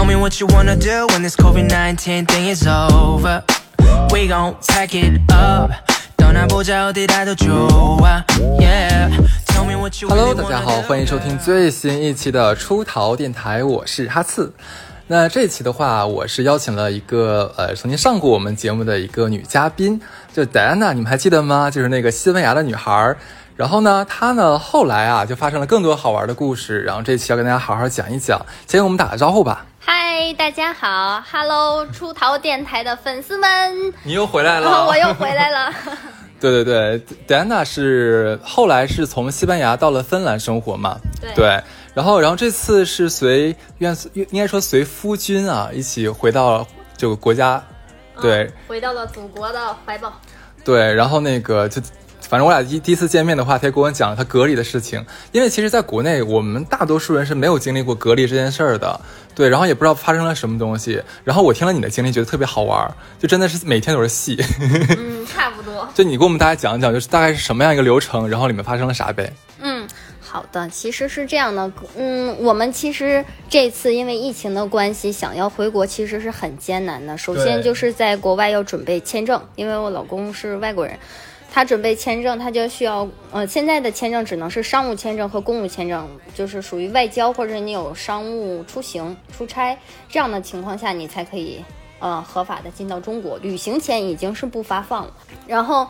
[0.00, 3.42] Tell me what you wanna do when this COVID 19 thing is over.
[4.10, 5.72] We gon' pack it up.
[6.16, 8.24] 떠나보자 어디라도 좋아.
[8.58, 9.10] Yeah.
[9.46, 10.88] Tell me what you Hello， really 大家 wanna 好， do.
[10.88, 14.52] 欢迎收听最新一期的出逃电台，我是哈刺。
[15.08, 20.00] 那这一期的话，我是邀请了一个呃曾经上过我们节目的一个女嘉宾，
[20.34, 21.70] 就戴安娜，你们还记得吗？
[21.70, 23.16] 就是那个西班牙的女孩儿。
[23.54, 28.44] 然后呢，她呢后来啊就发生了更多好玩的故事，然后这期要跟大家好好讲一讲。
[28.66, 29.64] 先给我们打个招呼吧。
[29.83, 35.73] 嗨，大家好，Hello，出逃电台的粉丝们，你又回来然后 我又回来了。
[36.39, 40.99] 对对对，，Diana 是后来是从西班牙到了芬兰生活嘛？
[41.35, 41.61] 对
[41.93, 47.61] 然后然后这次是随愿应该说随夫君啊一起回到这个国家，
[48.21, 50.13] 对、嗯回到了祖国的怀抱。
[50.63, 51.81] 对，然后那个就。
[52.31, 55.05] 反正我俩第第一次见面的话，他也跟我讲了他隔离的事情。
[55.33, 58.97] 因为其实，在国内，我们大多数人是没有经历过隔离这件事儿的，
[59.35, 61.03] 对，然后也不知道发生了什么东西。
[61.25, 64.41] 然后我听了你的经历，觉得特别好玩儿，就真的是每天都是戏。
[64.97, 65.85] 嗯，差不多。
[65.93, 69.33] 就你给我们大家讲一讲，就是大概是什么样一个流程，然后里面发生了啥呗？
[69.59, 69.85] 嗯，
[70.21, 77.17] 好的，其实是这样的，嗯，我们其实这次因为疫情的关系，想要回国其实是很艰难的。
[77.17, 80.97] 首先就是在国外要准备签证，因为我老公是外国人。
[81.53, 91.61] 他准备签证，他就需要，呃，现在的签证只能是商务签证和公务签证，就是属于外交或者你有商务出行、出差这样的情况下，你才可以，
[91.99, 93.37] 呃，合法的进到中国。
[93.39, 95.13] 旅行签已经是不发放了。
[95.45, 95.85] 然后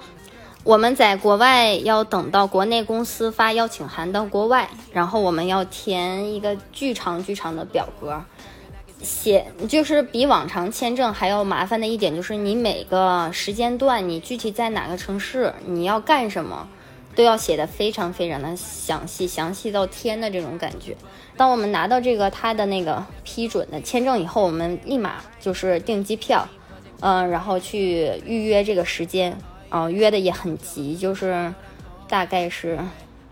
[0.63, 8.19] 我们在国外要等到国内公司发邀请函到国外，然后我们要填一个巨长巨长的表格，
[9.03, 16.67] 写就是比往常签证还要麻烦的一点就是你每个时间段你具体在哪个城市，你要干什么，
[17.15, 20.95] 都要写的非常非常的详细，详细到天的这种感觉。
[21.35, 26.47] 当我们拿到这个他的那个批准的签证以后，我们立马就是订机票，
[26.99, 29.35] 嗯、然后去预约这个时间，
[29.69, 31.51] 啊、约的也很急，就是
[32.07, 32.77] 大概是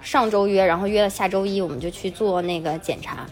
[0.02, 3.28] 上周约，然后约了下周一，我们就去做那个检查。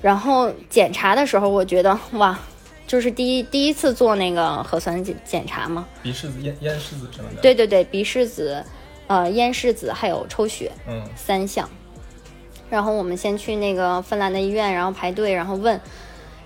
[0.00, 2.38] 然后检查的时候，我觉得哇，
[2.86, 8.64] 就是第一第一次做那个核酸检检查嘛，鼻拭子、咽咽拭子什么的。，对对对，鼻拭子、
[9.06, 11.68] 呃咽拭子还有抽血嗯，三项。
[12.70, 15.80] 然后我们先去那个芬兰的医院，然后排队，然后问，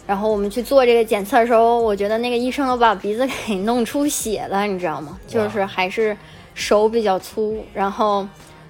[0.07, 5.19] 然后我们去做这个检测的时候，我觉得那个医生都把鼻子给弄出血了，你知道吗？
[5.27, 6.17] 就是还是
[6.55, 8.27] 手比较粗，然后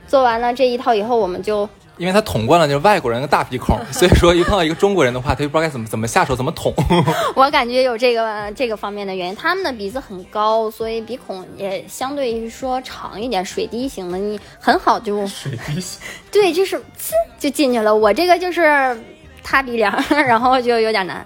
[0.09, 1.69] 做完了这一套以后，我们就
[2.03, 6.75] 因为他捅惯了就是外国人的大鼻孔，所以说一碰到一个中国人的话，他就不知道该怎么怎么下手，怎么捅。
[7.37, 16.01] 我感觉有这个这个方面的原因，他们的鼻子很高，所以鼻孔也相对于说长一点，水滴型的，你很好就 水滴型。
[16.33, 17.95] 对，就是呲就进去了。
[17.95, 19.01] 我这个就是
[19.45, 21.25] 塌鼻梁，然后就有点难。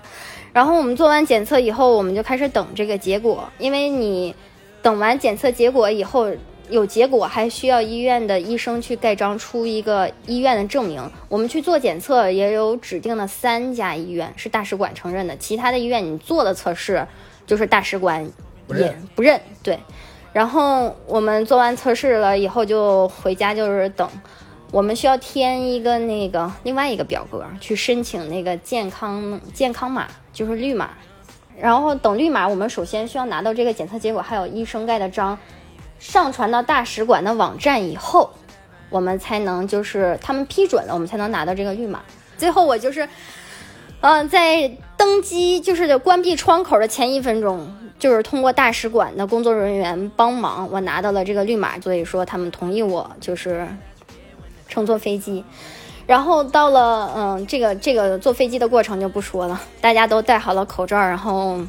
[0.52, 4.34] 然后我们做完检测以后，我们就开始等这个结果，因为你
[4.82, 6.30] 等完检测结果以后。
[6.68, 11.10] 有结果还需要医院的医生去盖章出一个医院的证明。
[11.28, 17.06] 我们去做检测也有指定的三家医院是大使馆承认的，其他的医院你做的测试
[17.46, 18.30] 就是大使馆也
[18.66, 19.40] 不认不认。
[19.62, 19.78] 对，
[20.32, 24.08] 然后我们做完测试了以后就回家就是等。
[24.72, 30.90] 我们需要填一个那个另外一个表格去申请那个健康健康码，就是绿码。
[31.58, 35.38] 然后等绿码，我们首先需要拿到这个检测结果，还有医生盖的章，
[35.98, 38.30] 上传到大使馆的网站以后，
[38.90, 42.00] 我们才能就是他们批准了，我们才能拿到这个绿码。
[42.36, 43.08] 最后我就是，
[44.00, 53.66] 嗯、在登机就是关闭窗口的前一分钟，就是通过大使馆的工作人员帮忙，我拿到了这个绿码，所以说他们同意我就是
[54.68, 55.44] 乘坐飞机。
[56.06, 61.60] 然后到了，嗯，这个这个坐飞机的过程就不说了，大家都戴好了口罩，然后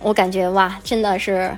[0.00, 1.50] 我感觉哇，真的是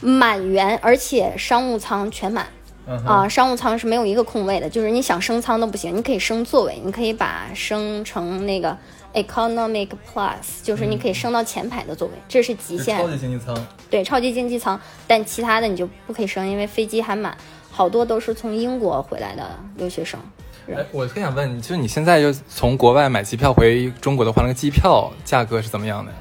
[0.00, 2.46] 满员，而且商务舱全满。
[2.88, 8.78] 嗯啊、商务舱是没有一个空位的，就是你想升舱都不行，你可以升座位，你可以把升成那个
[9.12, 12.96] economic plus，就是你可以升到前排的座位，这是极限。
[12.96, 13.66] 超级经济舱。
[13.90, 17.36] 对，超级经济舱，但其他的你就不可以升，因为飞机还满，
[17.72, 19.42] 好多都是从英国回来的
[19.76, 20.20] 留学生。
[20.68, 26.12] 哎，我特想问你，就是你现在就从国外买机票回中国的话，那个机票价格是怎么样的？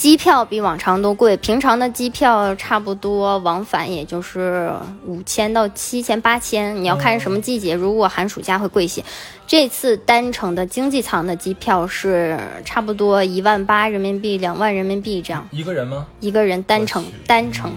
[0.00, 4.72] 机票比往常都贵，平常的机票差不多往返也就是
[5.04, 7.74] 五千到七千、八千，你要看什么季节。
[7.74, 9.04] 如果寒暑假会贵些。
[9.46, 16.06] 这次单程的经济舱的机票是差不多一万八人民币、两万人民币这样，一个人吗？
[16.20, 17.70] 一个人单程单程，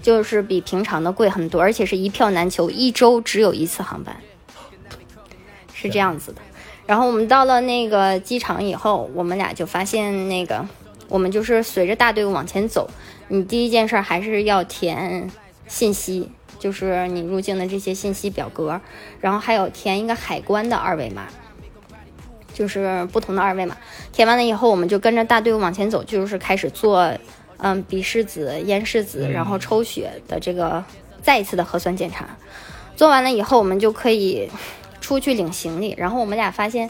[0.00, 4.14] 就是比平常的贵很多，而且是一票难求，一周只有一次航班，
[5.74, 6.40] 是这样子的。
[6.86, 10.64] 然后我们到了那个机场以后，我们俩就发现那个，
[11.08, 12.88] 我们就是随着大队伍往前走，
[13.28, 15.30] 你第一件事还是要填
[15.66, 18.80] 信息，就是你入境的这些信息表格，
[19.20, 21.26] 然后还有填一个海关的二维码。
[22.54, 23.76] 就是不同的二维码，
[24.14, 27.12] 填完了以后，我们就跟着大队伍往前走，就是开始做，
[27.58, 30.82] 嗯，鼻拭子、咽拭子，然后抽血的这个
[31.20, 32.26] 再一次的核酸检查。
[32.96, 34.48] 做完了以后，我们就可以
[35.02, 35.94] 出去领行李。
[35.98, 36.88] 然后我们俩发现，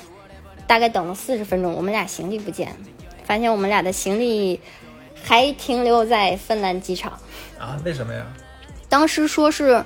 [0.68, 2.76] 大概等了四十分钟，我们俩行李不见，
[3.26, 4.60] 发现我们俩的行李
[5.22, 7.12] 还停留在芬兰机场。
[7.58, 7.78] 啊？
[7.84, 8.24] 为什么呀？
[8.88, 9.84] 当时说是。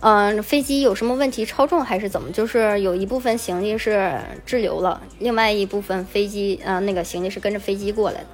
[0.00, 2.30] 嗯，飞机有什么问题超重还是怎么？
[2.30, 4.16] 就是有一部分行李是
[4.46, 8.26] 滞留了，另外一部分飞机，呃，那个行李是跟着飞机过来的，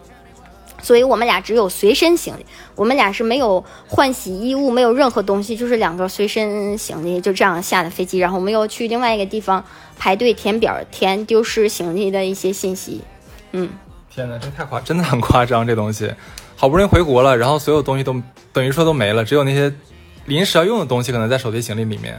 [0.83, 2.45] 所以我们俩只有随身行李，
[2.75, 9.65] 我们俩是没有换洗衣物，没有任何东西，就是两个随身行李，就这样下的飞机，然后我们又去另外一个地方
[9.97, 13.01] 排队填表，填丢失行李的一些信息。
[13.53, 13.71] 嗯，
[14.15, 16.13] 天哪，这太夸，真的很夸张，这东西，
[16.55, 18.15] 好不容易回国了，然后所有东西都
[18.53, 19.73] 等于说都没了，只有那些。
[20.27, 22.19] 临时要用的东西可能在手提行李里面，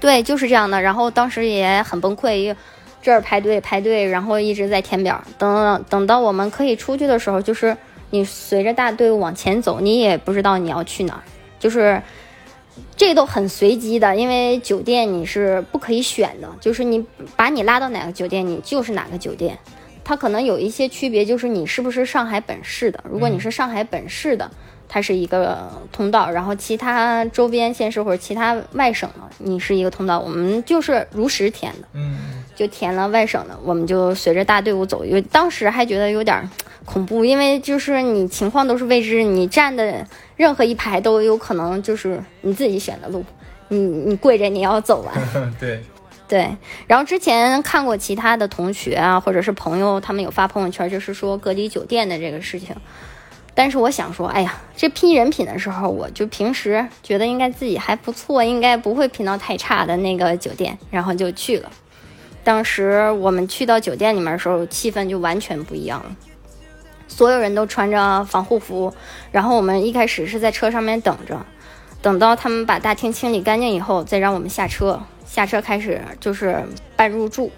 [0.00, 0.82] 对，就是这样的。
[0.82, 2.52] 然后当时也很崩溃，
[3.00, 5.22] 这儿排队排队，然后一直在填表。
[5.38, 7.76] 等等到我们可以出去的时候，就是
[8.10, 11.22] 你随着大队伍往前走，你也不知道你要去哪儿，
[11.60, 12.02] 就是
[12.96, 17.06] 这都很随机的，因为酒店你是不可以选的，就是你
[17.36, 19.56] 把你拉到哪个酒店，你就是哪个酒店。
[20.04, 23.02] 它可能有一些区别，就是你是不是上海本市的。
[23.10, 24.50] 如果你是上海本市的。
[24.86, 30.20] 它是一个通道，然后其他周边县市或者其他外省的，你是一个通道。
[30.20, 35.04] 我们就是如实填的，嗯，就填了外省的，我们就随着大队伍走。
[35.04, 36.48] 因为当时还觉得有点
[36.84, 40.06] 恐怖，因为就是你情况都是未知，你站的
[40.36, 43.24] 任何一排都有可能就是你自己选的路，
[43.68, 45.14] 你你跪着你要走完。
[45.58, 45.82] 对
[46.26, 46.56] 对。
[46.86, 52.74] 然后之前看过其他的同学啊，或者是朋友，他们有发朋友圈，就是说隔离酒店的这个事情。
[53.56, 61.70] 但是我想说，哎呀，这拼人品的时候，我就平时觉得应该自己还不错，应该不会拼到太差的那个酒店，然后就去了。
[62.42, 66.16] 当时我们去到酒店里面的时候，气氛就完全不一样了，
[67.06, 68.92] 所有人都穿着防护服，
[69.30, 71.46] 然后我们一开始是在车上面等着，
[72.02, 75.00] 等到他们把大厅清理干净以后，再让我们下车。
[75.34, 76.62] 下车开始就是
[76.94, 77.50] 办入住，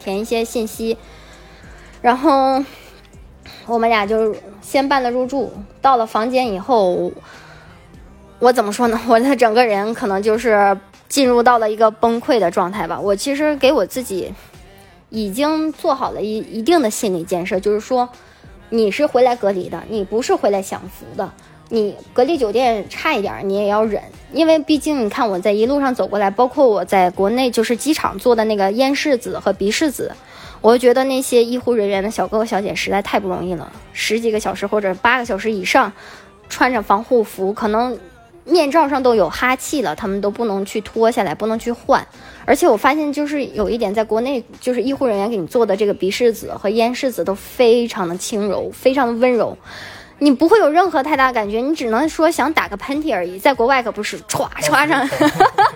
[0.00, 0.96] 填一些信息，
[2.00, 2.64] 然后。
[3.66, 4.32] 我们俩就
[4.62, 5.52] 先办了入住，
[5.82, 7.10] 到了房间以后，
[8.38, 9.00] 我怎么说呢？
[9.08, 10.78] 我的整个人可能就是
[11.08, 13.00] 进入到了一个崩溃的状态吧。
[13.00, 14.32] 我其实给我自己
[15.08, 18.08] 已经做好了一一定的心理建设，就是说，
[18.70, 21.32] 你是回来隔离的，你不是回来享福的。
[21.68, 24.00] 你隔离酒店差一点，你也要忍，
[24.32, 30.12] 因为毕竟你看我在一路上走过来，包括我在国内就是机场做的那个咽拭子和鼻拭子。
[30.60, 35.92] 我觉得那些医护人员的小哥哥小姐实在太不容易了，十几个小时或者八个小时以上，
[36.48, 37.96] 穿着防护服，可能
[38.44, 42.04] 面罩上都有哈气了，他们都不能去脱下来，不能去换。
[42.44, 49.56] 而且我发现就是有一点，在国内就是医护人员给你做的这个鼻拭子和咽拭子都非常的轻柔，非常的温柔，
[50.18, 53.38] 你不会有任何太大感觉，你只能说想打个喷嚏而已。
[53.38, 55.06] 在国外可不是歘歘上，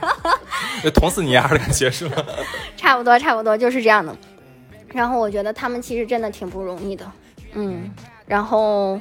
[0.94, 2.16] 捅死你丫的感觉是吗？
[2.76, 4.16] 差不多，差不多就是这样的。
[4.92, 7.04] 然后我觉得他们其实真的挺不容易的，
[7.52, 7.90] 嗯，
[8.26, 9.00] 然后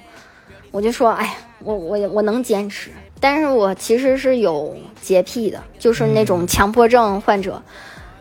[0.71, 7.61] 我就说，哎，我我我能坚持，但是我其实是有洁癖的，就是那种强迫症患者。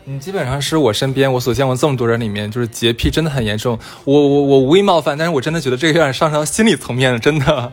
[0.05, 3.77] 你基本上是我身边我所见过这么多人里面，就是洁癖真的很严重。
[4.05, 7.71] 我我我无意冒犯，但是我真的觉得这个有点上升到心理层面了，真的。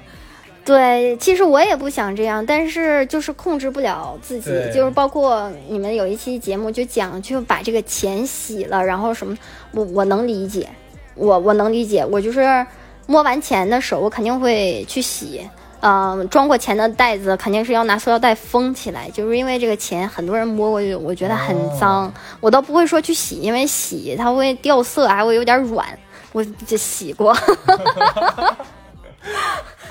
[0.65, 9.37] 对，其实我也不想这样，但是就是控制不了自己，就是包括你们有一期节目就讲，就把这个钱洗了，然后什么，
[9.71, 10.69] 我我能理解，
[11.15, 12.67] 我我能理解，我就是
[13.07, 15.41] 摸完钱的手，我肯定会去洗，
[15.81, 25.87] 嗯，装过钱的袋子肯定是要拿塑料袋封起来，就是因为这个钱很多人摸过去，我觉得很脏，我倒不会说去洗，因为洗它会掉色，还会有点软，
[26.33, 27.37] 我就洗过。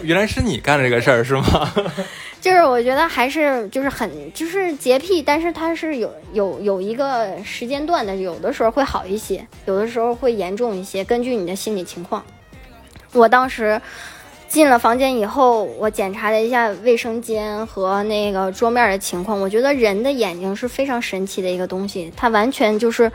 [0.01, 1.44] 原来是你干这个事儿是吗？
[2.42, 12.24] 就是我觉得还是就是很就是洁癖，但是它是有有有一个时间段的，有的时候会好一些，有的时候会严重一些，根据你的心理情况。
[13.13, 13.82] 我当时
[14.47, 23.11] 进了房间以后，我检查了一下卫生间和那个桌面的情况，我觉得人的眼睛是非常神奇的一个东西，它完全就是。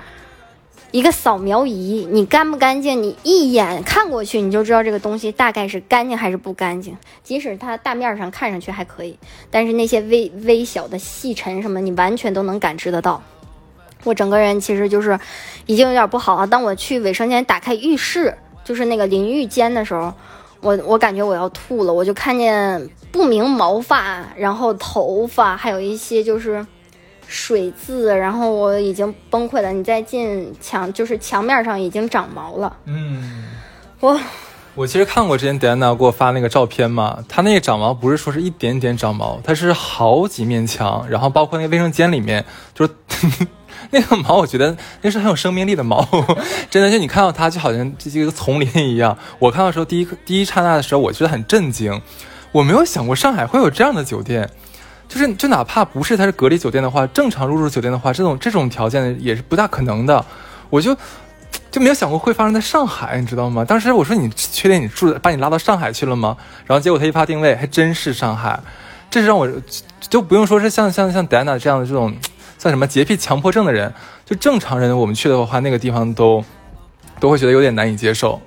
[0.92, 3.00] 一个扫描仪，你干不干净？
[3.00, 6.96] 你一眼看过去，你就知道这个东西大概是干净还是不干净。
[7.22, 9.16] 即使它大面上看上去还可以，
[9.52, 13.22] 但是那些微微小的细尘什么，你完全都能感知得到。
[14.02, 15.16] 我整个人其实就是
[15.66, 16.44] 已经有点不好了。
[16.44, 20.12] 当我去卫生间打开浴室，就是那个淋浴间的时候，
[20.61, 26.64] 我我感觉我要吐了，我就看见不明毛发，然后头发，还有一些就是
[27.26, 29.73] 水渍，然后我已经崩溃了。
[29.73, 32.76] 你再进墙，就是墙面上已经长毛了。
[32.85, 33.45] 嗯，
[34.00, 34.21] 我
[34.75, 42.93] 我其实看过之前 Diana 给我发那个照片嘛，她那个长毛不是说是一点点长毛，它是好几面墙，然后包括那个卫生间里面，就是
[43.92, 46.06] 那个毛，我觉得那是很有生命力的毛，
[46.70, 49.16] 真的就你看到它就好像这一个丛林一样。
[49.38, 52.00] 我看到时候第一第一刹那的时候，我觉得很震惊，
[52.52, 54.49] 我没有想过上海会有这样的酒店。
[55.09, 60.25] 就是就哪怕不是它是隔离酒店的话，正常入住酒店的话，这种这种条件也是不大可能的。
[60.68, 60.97] 我就
[61.68, 63.64] 就没有想过会发生在上海，你知道吗？
[63.64, 66.37] 当时我说你确定你住把你拉到上海去了吗？
[66.64, 68.61] 然后结果他一发定位，还真是上海。
[69.11, 69.50] 这是让我
[70.09, 72.14] 就不用说是像像像 Diana 这样的这种
[72.61, 73.90] 像什么洁癖强迫症的人，
[74.26, 76.45] 就正常人我们去的话，那个地方都
[77.19, 78.38] 都会觉得有点难以接受。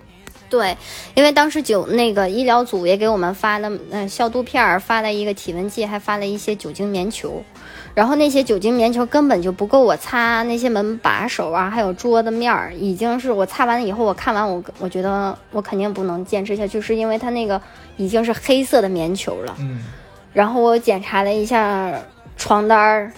[0.51, 0.77] 对，
[1.15, 7.43] 因为当时酒那个医疗组也给我们发了嗯消毒片儿，发了一个体温计，还发了一些酒精棉球。
[7.95, 17.59] 然后那些酒精棉球根本就不够我擦那些门把手啊，还有桌子面儿，已经是我擦完了以后，我看完我我觉得我肯定不能坚持下去，是因为它那个
[17.97, 19.55] 已经是黑色的棉球了。
[19.59, 19.79] 嗯，
[20.33, 21.91] 然后我检查了一下
[22.37, 23.11] 床单儿，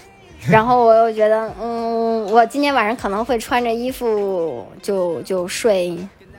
[0.52, 5.98] 然后我又觉得，嗯，我今天晚上可能会穿着衣服就就睡。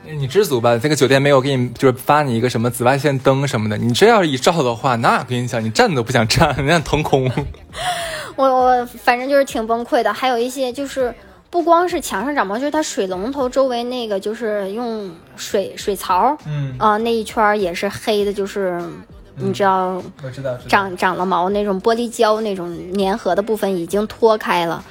[0.09, 3.77] 你知足吧，这个酒店没有给你就是发你一个什么紫外线灯什么的。
[3.77, 7.29] 你这要是一照的话，那我跟你讲，你站都不想站，你想腾空。
[8.37, 11.13] 我我反正就是挺崩溃的，还有一些就是
[11.49, 18.81] 不光是墙上长毛，就是它水龙头周围那个就是用水水槽，嗯啊、那一圈也是黑的，就是
[19.39, 24.83] 你知道我知道，长长了毛那种玻璃胶那种粘合的部分已经脱开了。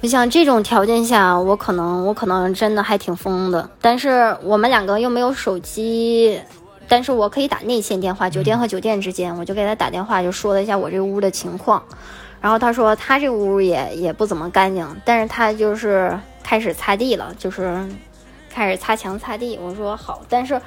[0.00, 3.68] 我想这种条件下，我可能我可能真的还挺疯的。
[3.80, 6.40] 但是我们两个又没有手机，
[6.86, 11.82] 但是我可以打内线电话，酒店和酒店之间，我就给他打电话，就说了一下我这屋的情况。
[12.40, 17.84] 然后他说他这屋也也不怎么干净，但是他就是开始擦地了，就是
[18.48, 19.58] 开始擦墙擦地。
[19.60, 20.60] 我说好，但是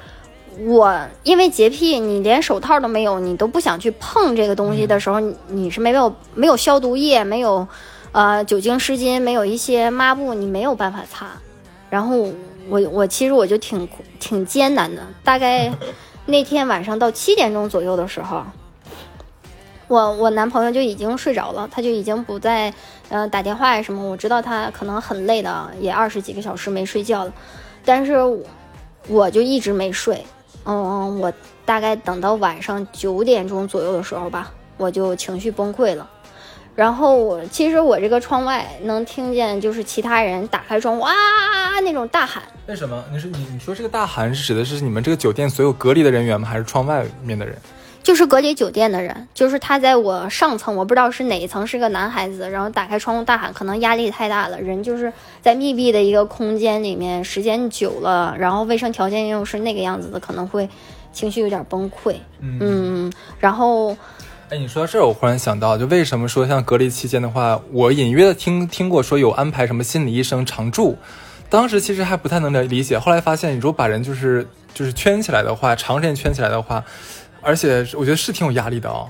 [0.58, 5.18] 我因为洁癖，你连手套都没有，你都不想去碰这个东西的时候，
[5.48, 7.66] 你是没有没有消毒液，没有
[8.12, 11.28] 呃酒精湿巾，没有一些抹布，你没有办法擦。
[11.88, 12.16] 然后
[12.68, 13.88] 我我其实我就挺
[14.20, 15.72] 挺艰难的，大概
[16.26, 18.42] 那天晚上到七点钟左右的时候，
[19.88, 22.72] 我我男朋友就已经睡着了，他就已经不再
[23.08, 24.02] 呃打电话呀什么。
[24.02, 27.32] 我知道他可能很累的，也二十几个小时没睡觉了，
[27.84, 28.16] 但是
[29.08, 30.22] 我就一直没睡。
[30.64, 31.32] 嗯，我
[31.64, 36.08] 大概等到晚上九点钟左右的时候吧，我就情绪崩溃了。
[36.74, 41.12] 然后我其实我这个窗外能听见，就是其他人打开窗哇
[41.84, 43.04] 那种大喊，为什么？
[43.12, 46.48] 你是你你说这个大喊是指的是你们这个酒店所有隔离的人员吗？
[46.48, 47.54] 还是窗外面的人？
[48.02, 60.68] 就是隔离酒店的人，就是他在我上层，我不知道是哪一层，是个男孩子，然后打开窗户大喊，可能压力太大了，人就是在密闭的一个空间里面，时间久了，然后卫生条件又是那个样子的，可能会
[61.12, 62.16] 情绪有点崩溃。
[62.40, 63.96] 嗯，然后
[64.50, 70.98] 哎，你说到这儿，我忽然想到，就为什么说像隔离期间的话，我隐约的听听过说有安排什么心理医生常驻，
[71.48, 76.84] 当时其实还不太能理解，后来发现，你如果把人就是就是圈起来的话，长时间圈起来的话，
[77.42, 79.08] 而且我觉得是挺有压力的哦。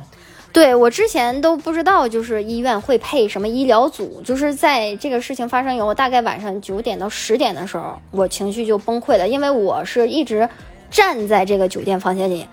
[0.52, 10.46] 对我之前都不知道，就是医院会配什么医疗组，就是在这个事情发生以后，大概晚上九点到十点的时候，我情绪就崩溃了，因为我是一直
[10.90, 12.46] 站在这个酒店房间里，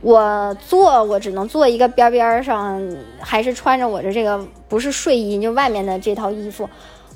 [0.00, 2.82] 我坐我只能坐一个边边上，
[3.20, 6.66] 还是穿着我的这个不是睡衣，就外面的这套衣服，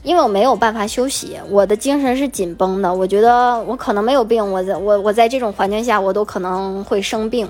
[0.03, 7.49] 因为我没有办法休息，我的精神是紧绷的，我觉得我可能没有病，我在我我在这种环境下，我都可能会生病。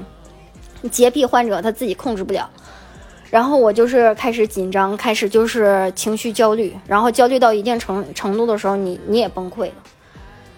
[0.91, 2.49] 洁癖患者他自己控制不了，
[3.31, 9.73] 然后我就是开始紧张，开始就是情绪焦虑，然后焦虑到一定程程度的时候，你你也崩溃了，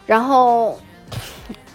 [0.05, 0.79] 然后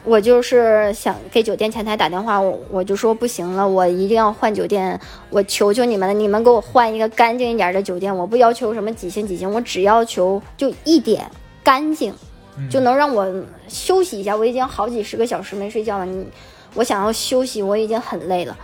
[0.03, 4.99] 我就是想给酒店前台打电话，我我就说不行了，我一定要换酒店，
[5.31, 11.29] 我求求你们了，你们给我换一个干净一点的酒店，我不要求什么几星几星，我只要求就一点
[11.63, 12.13] 干净，
[12.69, 13.27] 就能让我
[13.67, 16.25] 休息一下，我已经好几十个小时没睡觉了，你。
[16.75, 18.55] 我想要休息，我已经很累了。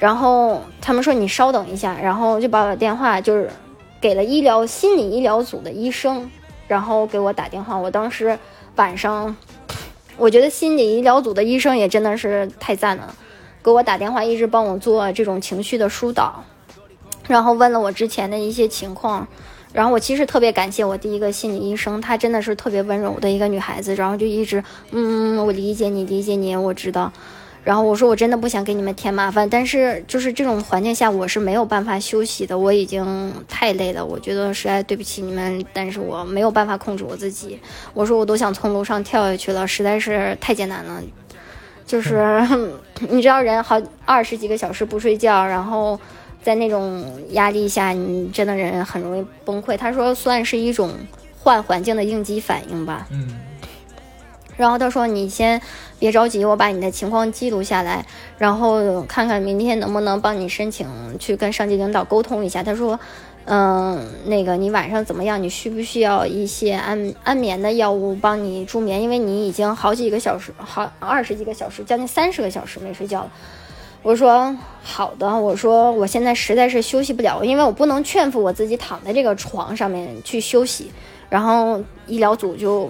[0.00, 3.48] 然后他们说你稍等一下，然后就把我电话就是
[4.00, 6.28] 给了医疗心理医疗组的医生，
[6.66, 7.76] 然后给我打电话。
[7.76, 8.36] 我当时
[8.74, 9.36] 晚上，
[10.16, 13.14] 我觉得心理医疗组的医生也真的是太赞了，
[13.62, 16.42] 给我打电话一直帮我做这种情绪的疏导，
[17.28, 19.28] 然后问了我之前的一些情况，
[19.72, 27.12] 然后我其实特别感谢我第一个心理医生，她真的是特别温柔的一个女孩子，然后就一直，嗯，我理解你，理解你，我知道。
[27.64, 37.58] 然后我说我真的不想给你们添麻烦，但是就是这种环境下我是没有办法休息的，我已经太累了，我觉得实在对不起你们，但是我没有办法控制我自己。
[37.94, 41.00] 我说我都想从楼上跳下去了，实在是太艰难了。
[41.86, 42.40] 就是
[43.10, 45.98] 你知道人好二十几个小时不睡觉，然后
[46.42, 49.76] 在那种压力下，你真的人很容易崩溃。
[49.76, 50.92] 他说算是一种
[51.38, 53.06] 换环境的应激反应吧。
[53.10, 53.28] 嗯，
[54.62, 55.60] 然后他说你先
[55.98, 58.06] 别着急，我把你的情况记录下来，
[58.38, 60.86] 然后看看明天能不能帮你申请
[61.18, 62.62] 去跟上级领导沟通一下。
[62.62, 62.98] 他说。
[63.44, 65.42] 嗯，那个你晚上怎么样？
[65.42, 69.02] 你需不需要一些安安眠的药物帮你助眠？
[69.02, 73.32] 因为你已经好几个小时，好二十几个小时，将近三十个小时没睡觉了。
[74.04, 80.92] 我说好的，我说我现在实在是休息不了，因为我不能劝服我自己躺在这个床上面去休息。
[81.28, 82.88] 然后医疗组就。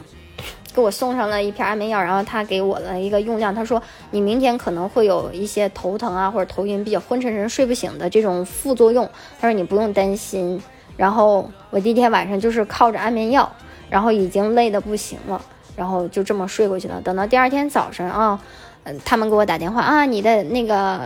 [0.75, 3.55] 给我送上了一片安眠药，然后他给我了一个用量。
[3.55, 9.09] 他说你明天可能会有一些头疼啊，或者头晕、比较昏沉沉、睡不醒的这种副作用。
[9.41, 10.61] 他说你不用担心。
[10.97, 13.51] 然后我第一天晚上就是靠着安眠药，
[13.89, 15.41] 然后已经累得不行了，
[15.75, 17.01] 然后就这么睡过去了。
[17.03, 18.39] 等到第二天早晨啊，
[18.85, 21.01] 嗯，他们给我打电话啊，你的那个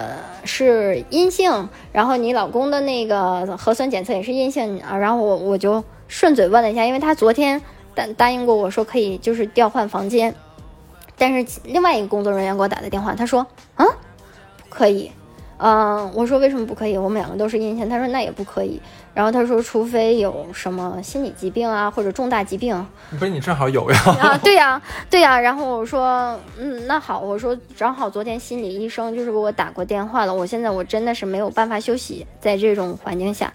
[0.44, 4.96] 是阴性，然后你老公的那个核酸检测也是阴性啊。
[4.96, 7.62] 然后我我就顺嘴问了一下，因为他昨天。
[7.96, 10.32] 答答应过我说可以，就是调换房间，
[11.18, 13.84] 但是另外一个工作人员给我打的电话，他说啊，
[14.58, 15.10] 不可以，
[15.56, 16.96] 嗯，我说为什么不可以？
[16.98, 18.80] 我们两个都是阴性，他说那也不可以。
[19.14, 22.86] 然后他说，除非有什么心理疾病啊，或者重大疾病。
[23.18, 23.98] 不是你正好有呀？
[24.20, 25.40] 啊，对呀，对呀。
[25.40, 33.50] 然后我说，嗯，那好，我说正好昨天心理医生就是给我打过电话了，我现在我真的是没有办法休息，在这种环境下。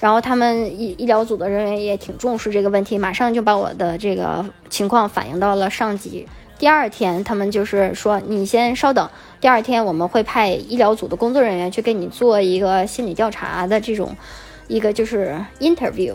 [0.00, 6.26] 然后他们医医疗组的人员也挺重视这个问题，马上就把我的这个情况反映到了上级。
[6.58, 9.08] 第二天，他们就是说你先稍等，
[9.40, 14.16] 第二天我们会派医疗组的工作人员去给你做一个心理调查的这种，
[14.68, 16.14] 一个就是 interview。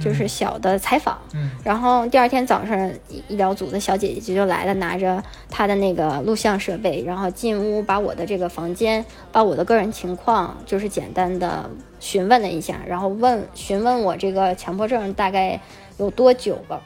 [0.00, 11.68] 就是小的采访，嗯，然后第二天早上，医疗组的小姐姐就来了，拿着她的那个录像设备，然后进屋把我的这个房间，把我的个人情况，就是简单的
[12.00, 15.60] 询问了一下，然后问询问我这个强迫症大概
[15.98, 16.80] 有多久了。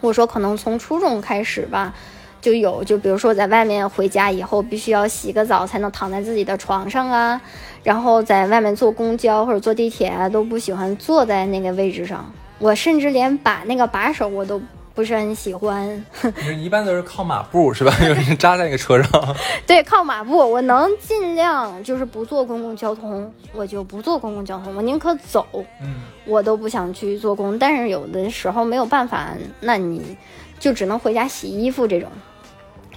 [0.00, 1.94] 我说可能从初中开始吧。
[2.42, 7.40] 就有，就比如说在外面回家以后，必须要洗个澡才能躺在自己的床上啊。
[7.82, 12.30] 然后在外面坐公交或者坐地铁啊，都不喜欢坐在那个位置上。
[12.58, 14.60] 我甚至连把那个把手我都
[14.94, 16.04] 不是很喜欢。
[16.56, 17.92] 你一般都是靠马步是吧？
[18.06, 19.36] 有人扎在那个车上。
[19.66, 20.36] 对，靠马步。
[20.36, 25.46] 我能尽量就是不坐公共交通，我就不坐公共交通，我宁可走。
[25.80, 27.58] 嗯，我都不想去做工。
[27.58, 30.16] 但是有的时候没有办法，那你
[30.60, 32.08] 就只能回家洗衣服这种。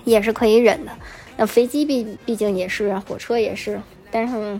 [0.06, 0.92] 也是可以忍的，
[1.36, 4.60] 那飞机毕毕竟也是，火车也是，但是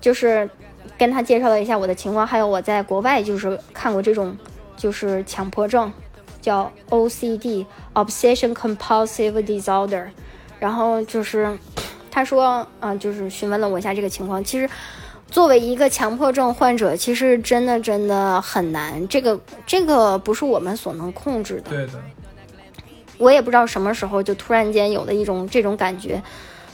[0.00, 0.48] 就是
[0.96, 4.34] 跟他介绍了一下我的情况，还有我在国外就是看过这种
[4.76, 5.92] 就是强迫症，
[6.40, 10.06] 叫 OCD（Obsession Compulsive Disorder），
[10.58, 11.58] 然后就是
[12.10, 14.42] 他说，嗯，就是询问了我一下这个情况。
[14.42, 14.66] 其实
[15.28, 21.70] 作为一个强迫症患者，其实真的真的很难，这个这个不是我们所能控制的。
[21.70, 22.00] 对的。
[23.18, 26.22] 我也不知道什么时候就突然间有了一种这种感觉，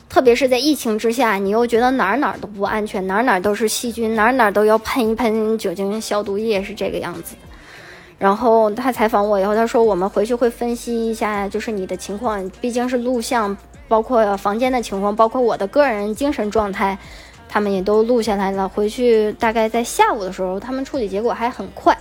[0.09, 7.35] 特别是在疫情之下，你又觉得哪儿哪儿都不安全，哪儿哪儿都是细菌，哪儿哪儿都要喷一喷酒精消毒液，是这个样子。
[8.19, 13.57] 然后他采访我以后，他说我们回去会分析一下，就是你的情况，毕竟是录像，
[13.89, 16.97] 包括房间的情况，包括我的个人精神状态，
[17.49, 18.69] 他们也都录下来了。
[18.69, 21.97] 回去大概在下午的时候，他们处理结果还很快，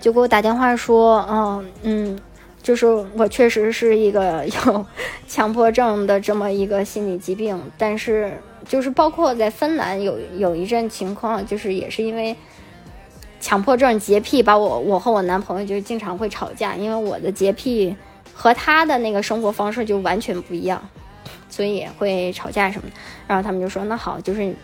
[0.00, 2.18] 就给我打电话说，嗯嗯。
[2.64, 4.86] 就是我确实是一个 有
[5.28, 12.34] 强迫症的这么一个心理疾病，但是就是包括在芬兰有有一阵情况，就是也是因为
[13.38, 17.94] 强迫症洁癖，把我我和我男朋友就经常会吵架，因为我的洁癖
[18.32, 20.82] 和他的那个生活方式就完全不一样，
[21.50, 22.96] 所以也会吵架什么的。
[23.26, 24.56] 然后他们就说那好，就是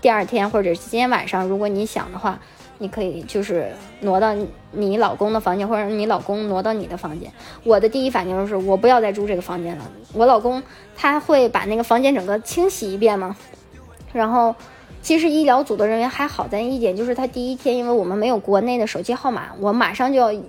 [0.00, 2.36] 第二天或者今天晚上，如果你想的话。
[2.78, 4.34] 你可以就是挪到
[4.72, 7.30] 你老公的房间，或者你老公挪到你的房间。
[7.64, 9.90] 我的第一反应就是我不要再住这个房间了。
[10.12, 10.62] 我老公
[10.96, 13.36] 他会把那个房间整个清洗一遍吗？
[14.12, 14.54] 然后，
[15.02, 20.42] 其实医疗组的人员还好在一点，就是他第一天，因为我们没有国内的手机号码，我马上就要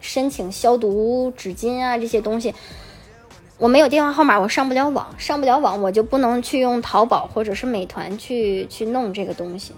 [0.00, 2.54] 申请消毒纸巾啊这些东西。
[3.56, 9.72] 我没有电话号码，我上不了网，上不了网我就不能去用淘宝或者是美团去去弄这个东西。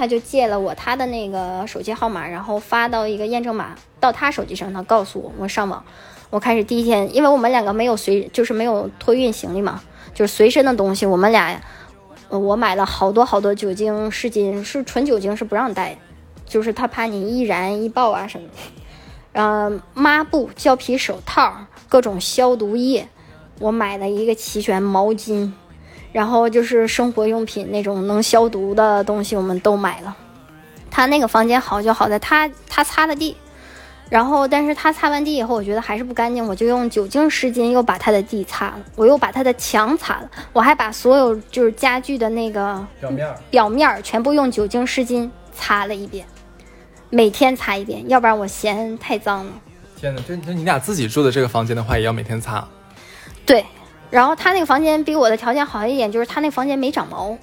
[0.00, 5.84] 他就借了我他的那个手机号码，然后发到一个验证码到他手机上，他告诉我我上网。
[6.30, 9.82] 我开始第一天，因为我们两个没有随，就是没有托运行李嘛，
[10.14, 11.60] 就是随身的东西，我们俩，
[12.30, 15.98] 我买了好多好多酒精湿巾，是纯酒精是不让带，
[16.46, 18.54] 就是他怕你易燃易爆啊什么的。
[19.34, 23.06] 嗯，抹布、胶皮手套、各种消毒液，
[23.58, 25.52] 我买了一个齐全，毛巾，
[26.12, 30.16] 然后就是生活用品那种能消毒的东西，我们都买了。
[30.90, 33.36] 他那个房间好就好在他他擦的地。
[34.08, 46.26] 然后，但是他擦完地以后，我觉得还是不干净，我就用酒精湿巾又把他的地擦了，我又把他的墙擦了，我还把所有就是家具的那个表面表面全部用酒精湿巾擦了一遍，
[47.08, 49.52] 每天擦一遍，要不然我嫌太脏了。
[49.96, 52.66] 天哪，就就你俩自己住的这个房间的话，也要每天擦。
[53.46, 53.64] 对，
[54.10, 57.36] 然后他那个房间比我的条件好一点，就是他那房间没长毛。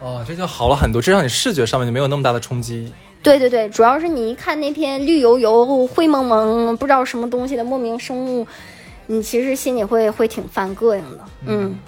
[0.00, 2.92] 哦，这就好了很多，至少你视觉上面就没有那么大的冲击。
[3.22, 8.46] 对对对，主要是你一看那片绿油油、灰蒙蒙、不知道什么东西的莫名生物，
[9.06, 11.24] 你其实心里会会挺犯膈应的。
[11.44, 11.78] 嗯，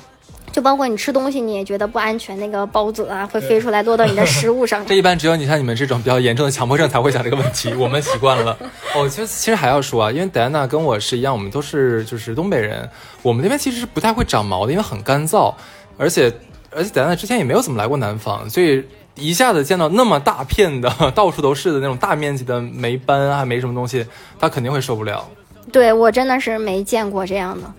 [0.52, 4.84] 就包括你吃东西，你也觉得不安全，那个孢子啊会飞出来落到你的食物上。
[4.86, 8.56] 这一般只有你像你们这种比较严重的强迫症才会想这个问题，我们习惯了。
[8.94, 12.88] 哦，其实其实还要说啊，因为戴安娜跟我是一样，我们都是就是东北人，
[13.22, 15.54] 我们那边其实是不太会长毛的，因为很干燥，
[15.96, 16.32] 而且
[16.70, 18.84] 而且戴安娜之前也没有怎么来过南方，所以。
[19.14, 24.06] 一下子见到那么大片的、 到处都是的那种大面积的霉斑，还没什么东西，
[24.40, 25.28] 他肯定会受不了。
[25.70, 27.70] 对我真的是没见过这样的。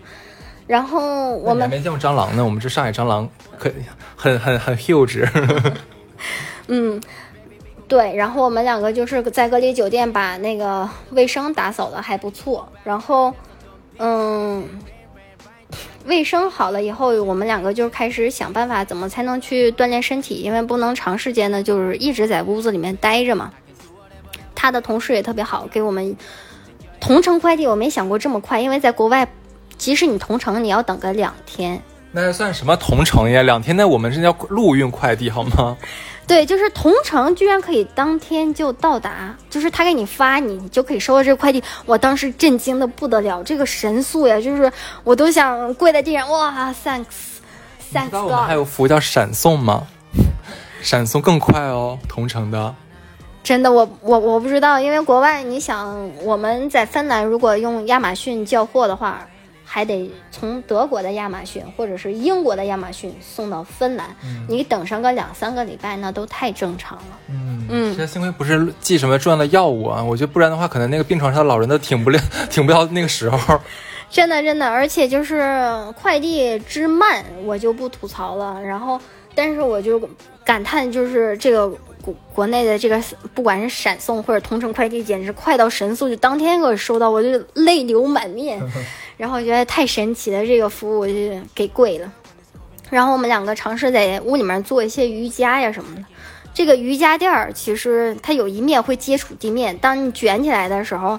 [0.68, 3.72] 然后我们没见过蟑螂呢，我们这上海蟑螂可
[4.16, 5.28] 很很很 huge。
[6.68, 7.02] 嗯，
[7.88, 8.16] 对。
[8.16, 12.68] 然后我们两个就是在隔离酒店把那个卫生打扫的还不错。
[12.84, 13.34] 然后，
[13.98, 14.68] 嗯。
[16.06, 20.36] 卫生好了以后，我们两个就开始想办法，怎么才能去锻炼身体？
[20.36, 23.50] 因为不能长时间的，就是一直在屋子里面待着嘛。
[24.54, 26.14] 他的同事也特别好，给我们
[27.00, 27.66] 同城快递。
[27.66, 29.26] 我没想过这么快，因为在国外，
[29.84, 31.78] 即使你同城，你要等个两天。
[32.14, 33.42] 那算什么同城呀？
[33.42, 35.76] 两天，那我们是叫陆运快递好吗？
[36.26, 41.62] 对，就是同城居然可以当天就到达，就是他给你发，你就可以收到这个快递。
[41.86, 44.72] 我当时震惊的不得了，这个神速呀，就是
[45.04, 48.24] 我都想跪在地上，哇，thanks，thanks。
[48.24, 49.86] 我们还有服务叫闪送吗？
[50.82, 52.74] 闪送更快哦，同城的。
[53.44, 59.28] 真的，我我我不知道，因为国外，你想我们在芬兰，如果用亚马逊叫货的话。
[59.74, 64.16] 还得从德国的亚马逊或者是英国的亚马逊送到芬兰，
[64.48, 67.20] 你等上个两三个礼拜，那都太正常了。
[67.28, 72.20] 嗯嗯，这幸亏不是寄什么重要的药物啊，我觉得不然的话，可能那个病床上的老人都挺不了，
[72.52, 73.60] 挺不到那个时候。
[74.12, 75.42] 真的真的，而且就是
[76.00, 78.62] 快递之慢，我就不吐槽了。
[78.62, 79.02] 然后，
[79.34, 80.00] 但是我就
[80.44, 81.76] 感叹，就是这个。
[82.04, 83.02] 国国内的这个
[83.34, 88.62] 不管是闪送或者同城快递，简直快到神速，就当天给我收到，我就泪流满面。
[89.16, 91.14] 然后我觉得太神奇了，这个服务我就
[91.56, 92.12] 给跪了。
[92.90, 96.04] 然后我们两个尝试在屋里面做一些瑜伽呀什么的。
[96.54, 101.18] 这个瑜伽垫儿其实它有一面会接触地面，当你卷起来的时候。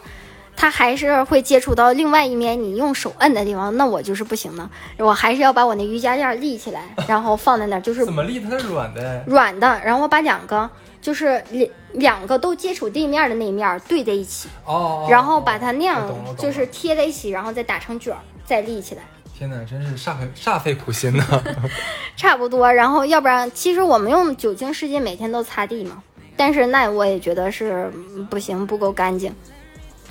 [0.56, 4.70] 它还是会接触到另外一面，你用手摁的地方，那我就是不行呢。
[4.98, 8.40] 我还是要把我那瑜伽垫立起来， 然后放在那儿，就是怎么立？
[8.40, 9.80] 它是软的，软的。
[9.84, 10.68] 然后我把两个，
[11.00, 18.14] 就是两两个都接触地面的那一面对在一起，哦，然后把它那样，就是贴在一起，然后再打成卷，
[18.44, 19.02] 再立起来。
[19.36, 21.24] 天哪，真是煞费煞费苦心呢。
[22.16, 22.72] 差不多。
[22.72, 26.00] 然后要不然，其实我们用酒精湿巾每天都擦地嘛，
[26.36, 27.92] 但是那我也觉得是
[28.30, 29.34] 不行，不够干净。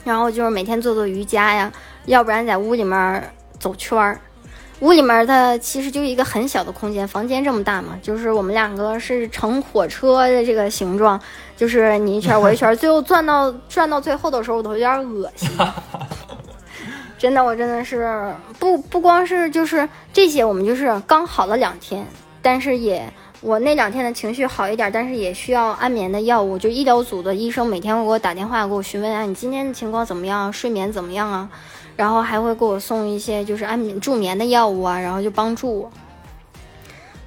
[0.04, 1.72] 然后就是每天做做瑜伽呀，
[2.06, 4.20] 要不然在屋里面走圈儿。
[4.80, 11.18] 屋里面它其实就一个很小的空间，房间这么大嘛，就是我们两个是乘火车的这个形状，
[11.56, 15.50] 就是你一圈我一圈，最后转到转到最后的时候，我都有点恶心。
[17.18, 22.06] 真的，我真的是不不光是就是这些，我们就是刚好了两天，
[22.42, 23.10] 但是也。
[23.44, 26.58] 我那两天的情绪好一点，但是也需要安眠的药物。
[26.58, 31.50] 就医疗组的医生每天会给我打电话，给我询问啊，你今天的情况怎么样，睡眠怎么样啊？
[31.98, 35.92] 然后还会给我送一些就是安眠助眠的药物啊，然后就帮助我。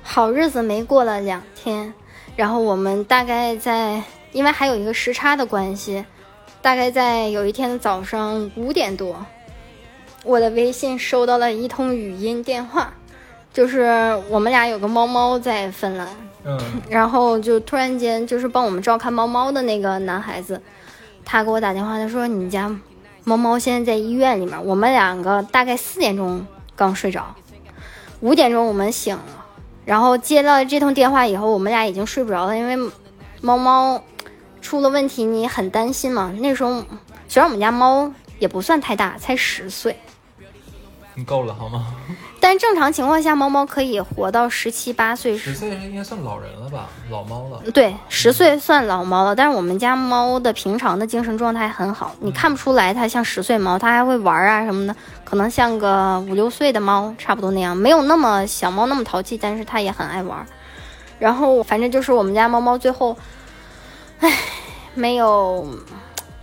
[0.02, 1.92] 好日子没过了两天，
[2.34, 4.02] 然后我们大概在，
[4.32, 6.02] 因为还有一个时差的关系，
[6.62, 9.14] 大概在有一天的早上五点多，
[10.24, 12.94] 我的微信收到了一通语音电话。
[13.56, 16.06] 就是我们俩有个猫猫在芬兰，
[16.44, 20.60] 嗯， 然后就突然间就是帮我们照看猫猫的那个男孩子，
[21.24, 22.70] 他给我打电话，他说你家
[23.24, 24.62] 猫猫现在在医院里面。
[24.62, 27.34] 我们两个大概四点钟刚睡着，
[28.20, 29.46] 五点钟我们醒了，
[29.86, 32.92] 然后接了这通电话以后，我们俩已经睡不着了，因为
[33.40, 34.04] 猫猫
[34.60, 36.30] 出了问题，你很担心嘛。
[36.40, 36.84] 那时候
[37.26, 39.98] 虽然我们家猫也不算太大，才十岁，
[41.14, 41.94] 你够了好吗？
[42.38, 45.36] 但正常情况下，猫猫可以活到十七八岁。
[45.36, 47.60] 十岁应该算老人了吧，老猫了。
[47.72, 49.34] 对，十岁算老猫了。
[49.34, 54.94] 但是我们家猫的平常的精神状态很好，你看不出来它像十岁猫，它还会玩啊什么的，
[55.24, 60.46] 可能像个五六岁的猫差不多那样，没有那么小猫那么淘气，但是它也很爱玩。
[61.18, 63.16] 然后反正就是我们家猫猫最后，
[64.20, 64.32] 唉，
[64.94, 65.66] 没有，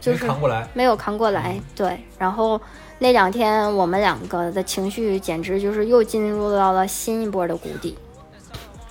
[0.01, 1.55] 就是扛过来，没有扛过来。
[1.75, 2.59] 对，然后。
[3.03, 7.97] 那两天我们两个的情绪简直就是又进入到了新一波的谷底，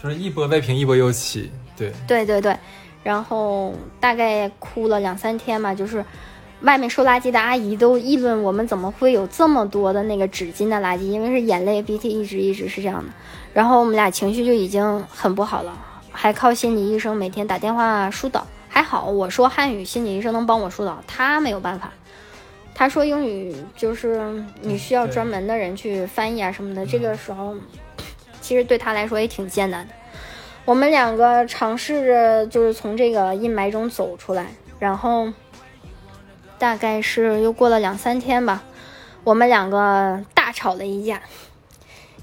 [0.02, 1.90] 就是一波未平一波又起，对。
[2.06, 2.54] 对对对，
[3.02, 6.04] 然后大概哭了两三天吧，就是
[6.60, 13.10] 外面收垃圾的阿姨都议论我们怎么会有这么多的那个纸巾的垃圾，因为是眼泪鼻涕一直一直是这样的，
[13.54, 15.72] 然后我们俩情绪就已经很不好了，
[16.10, 21.90] 还靠心理医生每天打电话疏导，还好我说汉语，心理医生能帮我疏导，他没有办法。
[22.74, 27.54] 他说英语就是你需要专门的人去翻译啊什么的，这个时候
[28.40, 29.94] 其实对他来说也挺艰难的。
[30.64, 34.46] 我们两个尝试着就是从这个阴霾中走出来，
[34.78, 35.28] 然后
[36.58, 38.62] 大概是又过了两三天吧，
[39.24, 41.20] 我们两个大吵了一架，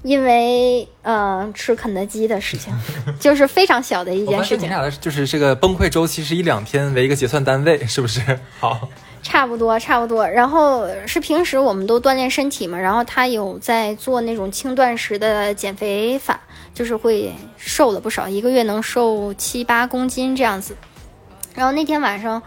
[0.02, 2.74] 因为呃吃肯德基的事情，
[3.20, 4.64] 就是非常小的一件事情。
[4.64, 8.40] 你俩的就是这个崩溃周期是一两天为一个结算单位，是不是？
[8.58, 8.88] 好。
[9.22, 10.26] 差不多，差不多。
[10.26, 16.40] 然后是平时我们都锻炼身体嘛，然后他有在做那种轻断食的减肥法，
[16.72, 20.74] 就是会瘦了不少，一个月能瘦七八公斤这样子。
[21.54, 22.42] 然后那天晚上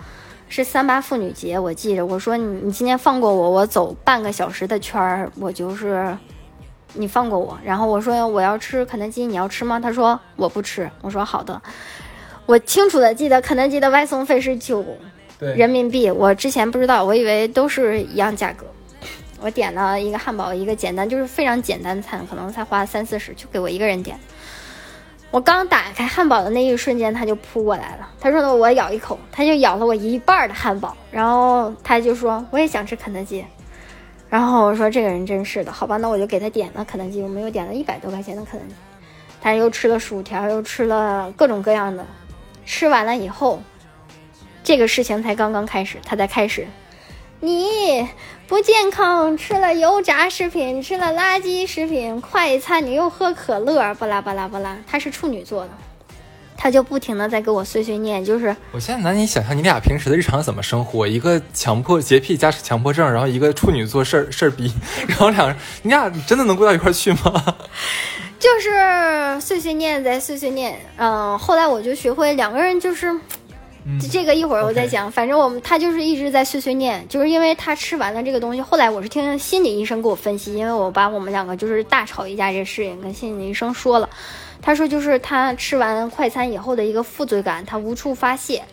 [0.49, 6.17] 是三八妇女节，我记着，我说你你今天放过我，我走半个小时的圈儿，我就是
[6.93, 7.57] 你放过我。
[7.63, 9.79] 然后我说我要吃肯德基，你要吃吗？
[9.79, 10.89] 他说我不吃。
[11.01, 11.62] 我说好的。
[12.45, 14.83] 我清楚的记得肯德基的外送费是九。
[15.56, 18.65] 人民币，我之前不知道，我以为都是一样价格。
[19.41, 24.17] 我点了一个汉堡，一个简单，就是非常简单餐，可能才花三四十，就给我一个人点。
[25.32, 28.10] 我刚打开汉堡的那一瞬间，他就扑过来了。
[28.21, 33.43] 他说呢，我咬一口，他就咬了我一半的汉堡，然后他就说我也想吃肯德基。
[34.29, 37.21] 然后我说这个人真是的，好吧，那我就给他点了肯德基。
[37.21, 38.73] 我们又点了一百多块钱的肯德基，
[39.41, 42.06] 他又吃了薯条，又吃了各种各样的。
[42.65, 43.62] 吃完了以后。
[44.63, 46.65] 这个事情才刚刚开始，他才开始，
[47.41, 48.08] 你
[48.47, 54.78] 不健康，吃了油炸食品，吃了垃圾食品，快餐，你又喝可乐，巴拉巴拉巴拉。
[54.88, 55.71] 他是处女座的，
[56.56, 64.73] 他就不停的在给我碎碎念，就是我现在难以想象你俩平时的日常怎么生活，一个强迫洁癖加强迫症，然后一个处女座事儿事儿逼，
[65.08, 67.56] 然后两你俩真的能过到一块去吗？
[68.39, 73.13] 就是碎碎念在碎碎念，嗯，后来我就学会两个人就是。
[74.12, 78.62] 这个一会儿我再讲，反正我们他就是一直在碎碎念，就是因为他吃完了这个东西。
[78.62, 84.10] 后来我是听心理医生给我分析，因为我把我们两个就是大吵一架这事情跟心理医生说了，
[84.62, 88.63] 他说就是他吃完快餐以后的一个负罪感，他无处发泄，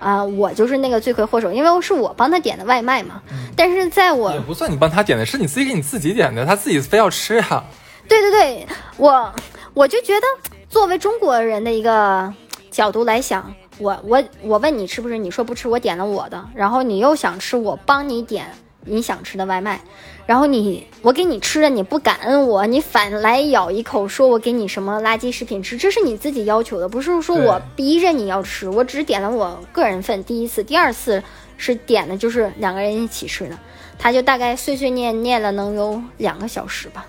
[0.00, 3.22] 啊，我就是那个罪魁祸首，因为是我帮他点的外卖嘛。
[3.54, 7.64] 但是在我也不算你帮他点的，是你自己给你自己点的，他自己非要吃呀。
[8.08, 9.32] 对对对，我
[9.74, 10.26] 我就觉得
[10.68, 12.34] 作为中国人的一个
[12.70, 13.54] 角度来想。
[13.78, 15.18] 我我我问你吃不吃？
[15.18, 18.46] 你说不吃，我点了我的，然后你又想吃，我帮你点
[18.84, 19.80] 你想吃的外卖，
[20.26, 31.22] 然后你我给你吃了，你不感恩我，你反来咬一口，说我给你什么垃圾食品吃，这是你自己要求的，不是说我逼着你要吃，我只点了我个人份，第一次，第二次
[31.58, 33.58] 是点的就是两个人一起吃的，
[33.98, 37.04] 他就大概碎碎念念了能有两个小时吧，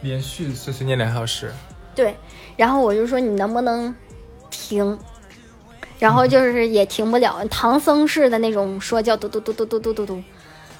[0.00, 1.52] 连续碎碎念两小时，
[1.94, 2.16] 对，
[2.56, 3.94] 然后我就说你能不能
[4.50, 4.98] 停。
[5.98, 10.22] 然后就是也停不了，唐僧似的那种说教，嘟嘟嘟嘟嘟嘟嘟嘟，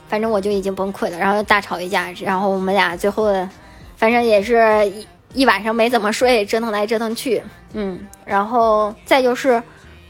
[0.09, 1.17] 反正我就已经崩溃了。
[1.17, 3.33] 然后大吵一架，然后我们俩最后，
[3.97, 7.99] 反正也是一一晚上没怎么睡，折腾来折腾去，嗯。
[8.25, 9.63] 然后再就是，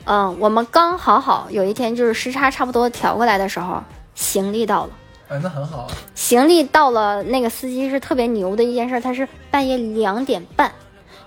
[0.04, 3.82] 嗯，我们刚好好有一天就是时差差不多调过来的时候，
[4.14, 4.90] 行李到了。
[5.28, 5.86] 哎，那很好。
[6.14, 10.70] 行李到了，那个司机是特别牛的一件事，他是半夜两点半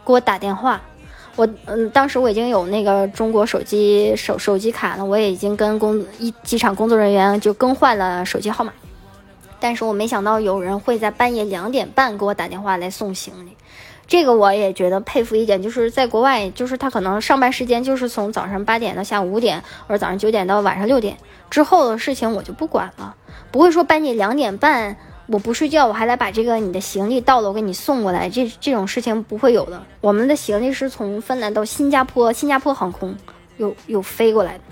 [0.05, 0.81] 给我打电话。
[1.37, 8.73] 我嗯，当时我已经有那个中国手机手手机卡了，我也已经跟工一机场工作人员就更换了手机号码，
[9.59, 13.55] 但是我没想到有人会在半夜两点半给我打电话来送行李，
[14.07, 21.17] 这个我也觉得佩服一点，就是在国外，就是他可能上班时间就是从早上八点到下午五点，或者早上九点到晚上六点。
[21.51, 23.15] 之后的事情我就不管了，
[23.51, 24.97] 不会说半夜两点半。
[25.29, 28.29] 我不睡觉，我还来把这个你的行李到了，我给你送过来。
[28.29, 29.83] 这这种事情不会有的。
[29.99, 33.13] 我们的行李是从芬兰到新加坡，新加坡航空
[33.57, 34.63] 又又飞过来的，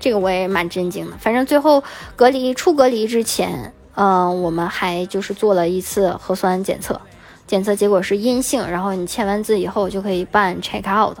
[0.00, 1.16] 这个我也蛮震惊的。
[1.18, 1.84] 反正最后
[2.16, 6.98] 隔离出隔离之前，嗯，我们还就是做了一次核酸检测，
[7.46, 11.18] 检测结果是阴性，然后你签完字以后就可以办 check out。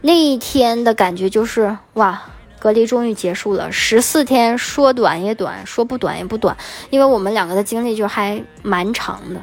[0.00, 2.20] 那一天的感觉就是哇。
[2.66, 6.56] 隔离终于结束了，十四天说短也短，说不短也不短，
[6.90, 9.40] 因为我们两个的经历就还蛮长的，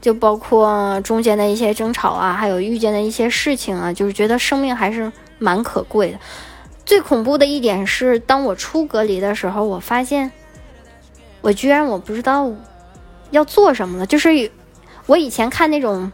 [0.00, 6.18] 就包括中间的一些争吵啊，还有遇见的一些事情啊，就是觉得生命还是蛮可贵的。
[6.86, 10.32] 最恐怖的一点是，当我出隔离的时候，我发现
[11.42, 12.50] 我居然我不知道
[13.30, 14.50] 要做什么了，就是
[15.04, 16.10] 我以前看那种。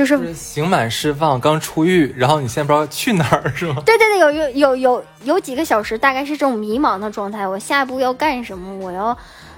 [0.00, 3.82] 就是刑满释放，刚出狱，然后你现在不知道去哪儿是吗？
[3.84, 7.46] 对对对，有有有有有几个小时，大概是这种迷茫的状态。
[7.46, 8.74] 我下一步要干什么？
[8.78, 9.14] 我要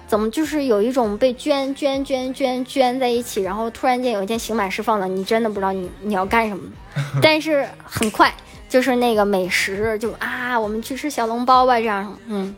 [0.09, 0.28] 怎么？
[0.33, 6.62] 就是有一种被圈圈圈圈圈在一起，然后突然间有一天刑满释放了，你真的不知道你你要干什么。
[7.22, 8.35] 但是很快，
[8.68, 12.52] 就是那个美食，就啊，我们去吃小笼包吧，这样嗯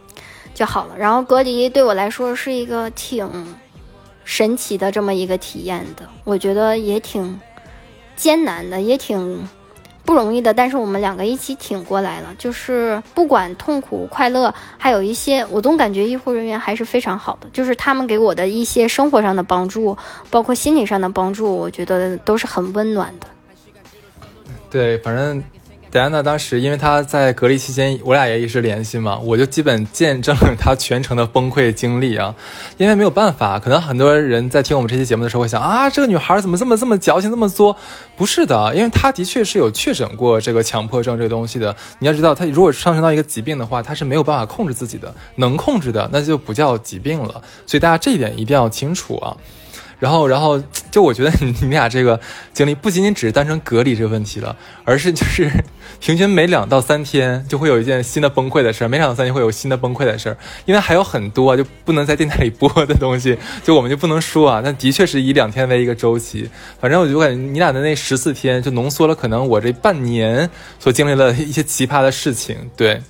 [0.54, 0.94] 就好了。
[0.96, 3.28] 然后隔离对我来说是一个挺
[4.24, 7.38] 神奇的这么一个体验的，我觉得也挺。
[8.16, 9.48] 艰难的也挺
[10.04, 12.34] 不容易的，但是我们两个一起挺过来了。
[12.38, 17.48] 就是不管痛苦、快乐，还有一些，我总感觉医护人员还是非常好的。
[17.52, 19.96] 就是他们给我的一些生活上的帮助，
[20.30, 23.26] 包括心理上的帮助，我觉得都是很温暖的。
[24.70, 25.42] 对，反正。
[25.94, 32.34] 戴安娜当时，因为她在隔离期间，我俩也一直联系嘛，我就基本见证了她全程的崩溃经历啊。
[32.78, 37.76] 因为没有办法，可能很多人在听我们这期节目的时候会想啊，这个女孩怎么这么这么矫情，这么作？
[38.16, 41.76] 不是的，因为她的确是有确诊过这个强迫症这个东西的。
[42.00, 47.40] 你要知道，她如果上升到一个疾病的话，她是没有办法控制自己的，能控制的那就不叫疾病了。
[47.66, 49.36] 所以大家这一点一定要清楚啊。
[49.98, 52.18] 然后，然后，就我觉得你你俩这个
[52.52, 54.54] 经历不仅仅只是单纯隔离这个问题了，
[54.84, 55.50] 而是就是
[56.00, 64.60] 平均每两到三天就会有一件新的崩溃的事儿，每两到三天会有新的崩溃的事儿，因为还有很多就不能在电台里播的东西， 就我们就不能说啊。
[64.62, 66.48] 但的确是以两天为一个周期，
[66.80, 72.56] 反正我就感觉你俩的那十四天就浓缩了可能我这半年所经历了一些奇葩的事情。
[72.76, 73.00] 对，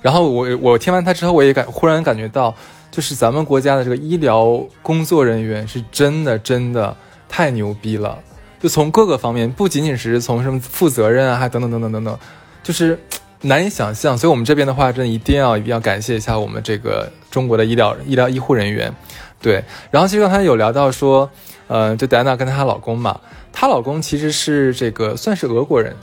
[0.00, 2.54] 然后我我听完他之后，我也感忽然感觉到。
[2.90, 6.96] 就是咱们国家的这个医疗工作人员是真的真的
[7.28, 8.18] 太牛逼了，
[8.60, 12.18] 就从各个方面，不仅仅是从什么负责任啊，还等等等等等等，
[12.62, 12.98] 就是
[13.42, 14.18] 难以想象。
[14.18, 18.92] 所以我们这边的话，真的一定要一定要感谢一下我们这个中国的医疗医疗医护人员。
[19.40, 21.30] 对，然后其实刚才有聊到说，
[21.68, 23.18] 呃，就戴安娜跟她老公嘛，
[23.52, 25.96] 她老公其实是这个算是俄国人，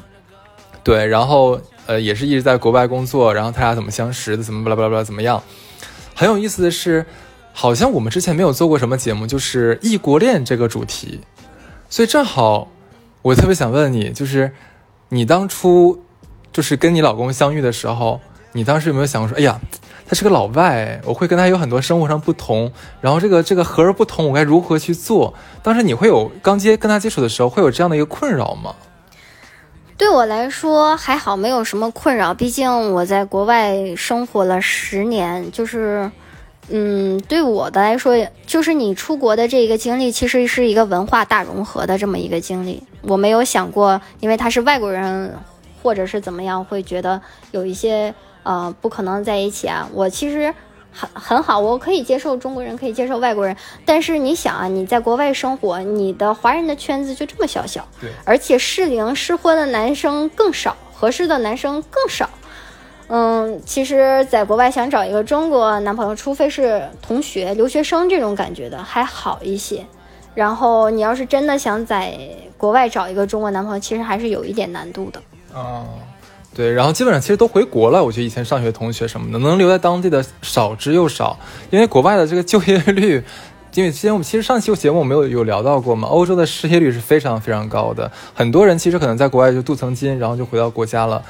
[0.84, 5.43] 对，然后呃也是一直在国外工作，然后他俩怎么相识的，怎么巴拉巴拉巴拉怎么样？
[6.17, 7.06] 很有意思的是，
[7.53, 11.21] 好像我们之前没有做过什么节目，就是异国恋这个主题，
[11.91, 12.69] 所以正好，
[13.21, 14.51] 我特别想问你，就是
[15.10, 16.01] 你当初
[16.51, 18.19] 就是跟你老公相遇的时候，
[18.53, 19.62] 你当时有没有想过说，哎呀，
[20.08, 25.36] 他是个老外，我会跟他有很多生活上不同，然后这个这个和而不同，我该如何去做？
[25.62, 28.73] 当时你会有刚接跟他接触的时候，会有这样的一个困扰吗？
[29.98, 32.32] 对我来说还好，没有什么困扰。
[32.32, 36.12] 毕竟我在国外生活了十年，就是，
[36.70, 42.84] 嗯，对我的来说，就是你出国的这一个经历，其实是一个文化大融合的这么一个经历。
[43.02, 45.34] 我没有想过，因为他是外国人，
[45.82, 49.90] 或者是怎么样，会觉得有一些呃不可能在一起啊。
[49.94, 50.54] 我其实。
[50.98, 53.56] 很很好，我可以接受中国人，可以接受外国人。
[53.86, 62.28] 但是你想啊，你在国外生活，你的华人的圈子就这么小小，对，而且适龄适婚的男生更少，合适的男生更少。
[63.10, 69.86] 嗯，其实，在国外想找一个中国男朋友，除非是同学、留学生这种感觉的，还好一些。
[70.34, 72.18] 然后你要是真的想在
[72.58, 75.22] 国外找一个中国男朋友，其实还是有一点难度的。
[75.54, 75.86] 哦。
[76.58, 78.04] 对，然后基本上其实都回国了。
[78.04, 81.38] 我觉得以前上学同学什么的，能留在当地的少之又少。
[81.70, 83.24] 因为国外的这个 就业率，
[83.76, 88.12] 因为之前我们其实上期节目我们有有聊到过嘛，欧洲的失业率是非常非常高的。
[88.34, 91.24] 很多人其实可能在国外就镀层金，然后就回到国家了。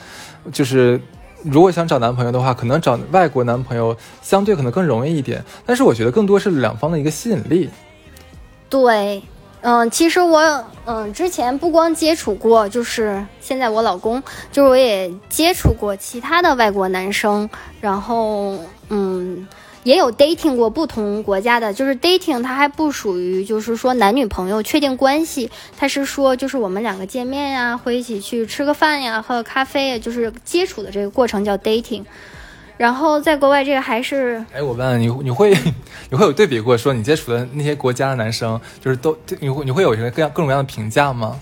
[0.53, 0.97] 就是
[1.43, 5.43] 如果想找男朋友的话，可能找外国男朋友相对可能更容易一点。
[5.65, 7.69] 但是我觉得更多是两方的一个吸引力。
[8.69, 9.21] 对。
[9.69, 17.49] 嗯，其实我嗯之前不光接触过，就是现在我老公，就是我也接触过其他的外国男生，
[17.81, 18.57] 然后
[18.87, 19.45] 嗯
[19.83, 32.05] 也有 dating 过不同国家的，就是 dating 它还不属于就是说男女朋友确定关系，他是说就是我们两个见面呀，会一起去吃个饭呀，喝个咖啡呀，就是接触的这个过程叫 dating。
[32.77, 35.51] 然后在国外，这个还是哎，我问你，你会
[36.09, 41.39] 你会有对比过，说你接触的那些国家的男生，就是都你会你会有一个各样各种各样的评价吗？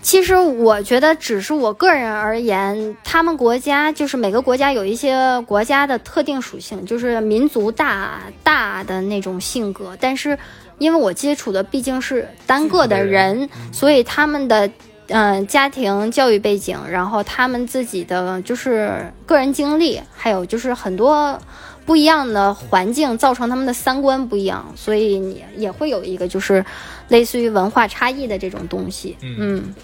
[0.00, 9.96] 其实我觉得，只是我个人而言，他们国家就是每个国家有一些国家的特定属性，就是民族大大的那种性格。
[9.98, 10.38] 但是，
[10.76, 14.68] 因为我接触的毕竟是单个的人，所以他们的
[15.08, 21.38] 嗯、呃家庭教育背景，然后他们自己的就是个人经历，还有就是很多
[21.84, 26.64] 不一样的环境造成他们的三观不一样，所以你也会有一个就是
[27.08, 29.16] 类似于文化差异的这种东西。
[29.20, 29.74] 嗯。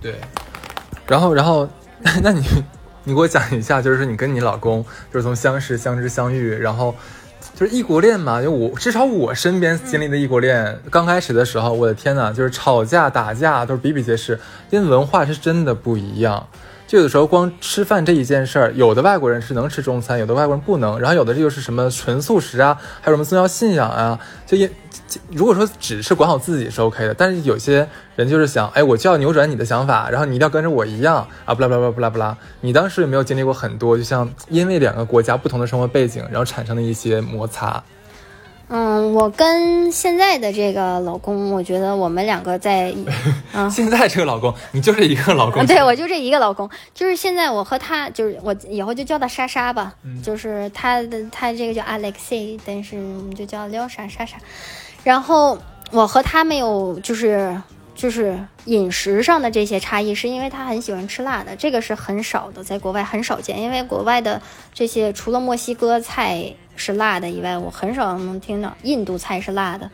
[0.00, 0.14] 对，
[1.08, 1.68] 然后然后，
[2.22, 2.40] 那你
[3.02, 6.94] 你给我讲一下，就是你跟你老公就是从相识、相知、相遇，然后
[7.58, 8.40] 就是异国恋嘛？
[8.40, 14.38] 就我至少我身边经历的异国恋，刚开始的时候，我的天呐，就是吵架打架都是比比皆是，
[14.70, 16.46] 因为文化是真的不一样。
[16.86, 24.70] 就有的时候光吃饭这一件事儿，有的外国人是能吃中餐，有的外国人不能，然后有的这就是什么纯素食啊，还有什么宗教信仰啊，就因
[25.30, 32.36] 如果说只是管好自己是 OK 的，但是有些人就是想，哎，我就要扭转你的想法，然后你一定要跟着我一样啊，不啦不啦不啦不啦。
[32.60, 37.82] 你当时有没有经历过很多，就像因为两个国家不同的生活背景，然后产生的一些摩擦？
[38.70, 42.94] 嗯，我跟现在的这个老公，我觉得我们两个在，
[43.54, 45.64] 嗯，现在这个老公，你就这一个老公？
[45.66, 54.36] 对我就这一个老公，就是现在我和他，就是我以后就叫他莎莎吧，嗯就是他的他这个叫 Alexei，但是你就叫撩莎莎莎。
[55.04, 55.58] 然后
[55.90, 57.60] 我和他没有就是
[57.94, 64.40] 就是饮食上的这些差异，是因为他很喜欢吃辣的，这个是很少的，在国外很少见，因为国外的
[64.74, 69.90] 这些除了墨西哥菜是辣的以外，我很少能听到印度菜是辣的。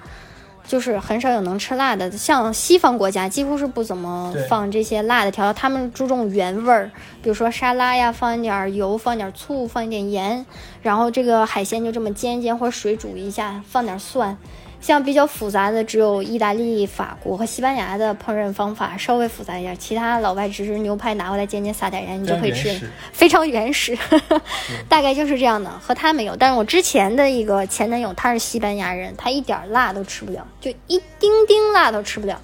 [0.67, 6.91] 就是很少有能吃辣的，像西方国家几乎是不怎么放这些辣的调料，他们注重原味儿，
[7.23, 10.47] 比如说沙拉呀，放一点油，放一点醋，放一点盐，
[10.81, 14.39] 然后这个海鲜就这么煎一煎或者水煮一下，放点蒜。
[14.85, 22.79] 像比较复杂的，只有意大利、法国和西班牙的烹饪方法稍微复杂一点，其他老外只是牛排拿过来煎煎，撒点盐，你就可以吃
[23.11, 23.97] 非常原始，
[24.87, 25.71] 大概就是这样的。
[25.71, 32.39] 和他没有，但是我之前的一个前男友他是西班牙人，他一点儿辣都吃不了，就一丁丁辣都吃不了。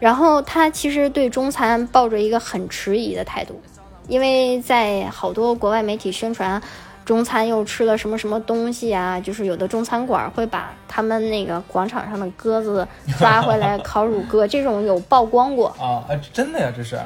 [0.00, 3.62] 然后他其实对中餐抱着一个很迟疑的态度，
[4.08, 6.60] 因为在好多国外媒体宣传
[7.04, 12.86] 中餐又吃了什么什么东西啊，就是有的中餐馆会把他们那个广场上的鸽子
[13.18, 16.98] 抓回来烤乳鸽， 这种有曝光过，啊啊，真的呀，这是？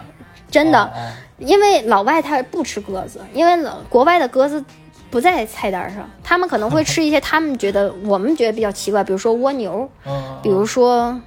[0.50, 0.90] 真的。
[1.38, 4.64] 因为老外他不吃鸽子，因为老国外的鸽子
[5.10, 11.20] 不在菜单上，他们可能会吃一些他们觉得我们觉得比较奇怪，比如说蜗牛，嗯，比如说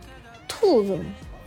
[0.47, 0.99] 兔子，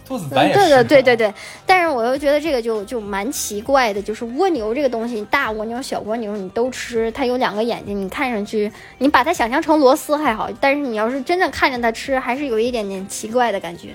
[0.07, 1.35] 兔子嗯，对咱也是对对对对，
[1.65, 13.91] 但是我又觉得这个就就蛮奇怪的，就是蜗牛这个东西，大蜗牛、小蜗牛你都吃，它有两个眼睛，你看上去你把它想象成螺丝还好，但是你要是真的看着它吃，还是有一点点奇怪的感觉。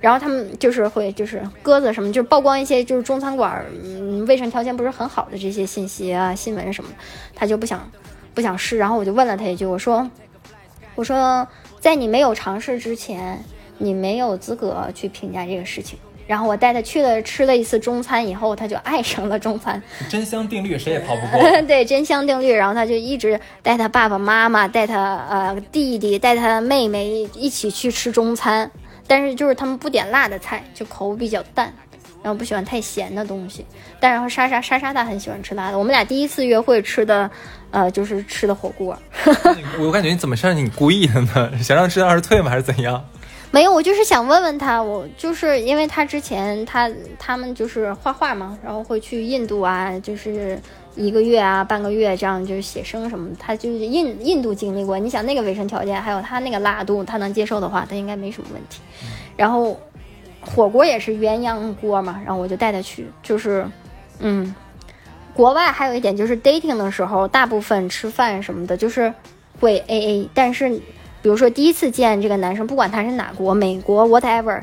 [0.00, 6.96] 然后他们就是会就是鸽子什么，就是曝光一些就是中餐馆嗯卫生条件不是很好的这些信息啊新闻什么的，
[7.34, 7.90] 他就不想
[8.34, 8.76] 不想试。
[8.76, 10.10] 然后我就问了他一句，我说
[10.94, 11.48] 我说
[11.80, 13.42] 在你没有尝试之前，
[13.78, 15.98] 你没有资格去评价这个事情。
[16.26, 19.82] 然后我带他去了吃了一次中餐以后，他就爱上了中餐。
[20.08, 21.42] 真香定律谁也逃不过。
[21.68, 28.70] 对真香定律，然后他就一直带他爸爸妈妈、带他呃弟弟、带他妹妹一起去吃中餐，
[29.06, 31.70] 但是就是他们不点辣的菜，就口比较淡，
[32.22, 33.66] 然后不喜欢太咸的东西。
[34.00, 37.30] 但然后莎莎莎莎她很喜欢吃辣的，我们俩第一次约会吃的，
[37.70, 38.96] 呃，就是吃的火锅。
[39.78, 41.52] 我感觉你怎么像你故意的呢？
[41.62, 42.48] 想让吃二十退吗？
[42.50, 43.04] 还是怎样？
[43.54, 46.90] 没有，我就是想问问他，我就是因为他之前他
[47.20, 50.58] 他们就是画画嘛，然后会去印度啊，就是
[50.96, 53.30] 一个月啊、半个月这样，就是写生什么。
[53.38, 58.80] 他就是印印度经历过，你想那个卫生条件，还有他那个辣度，他能接受的话，他应该没什么问题。
[59.36, 59.78] 然后
[60.40, 63.64] 火锅也是鸳鸯锅嘛，然后我就带他去，就是
[64.18, 64.52] 嗯，
[65.32, 69.14] 国外还有一点就是 dating 的时候，大部分吃饭什么的，就是
[69.60, 70.80] 会 A A，但是。
[71.24, 74.62] 比如说第一次见这个男生，不管他是哪国、美国 whatever，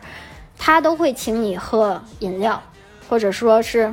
[0.60, 2.62] 他都会请你喝饮料，
[3.10, 3.92] 或者说是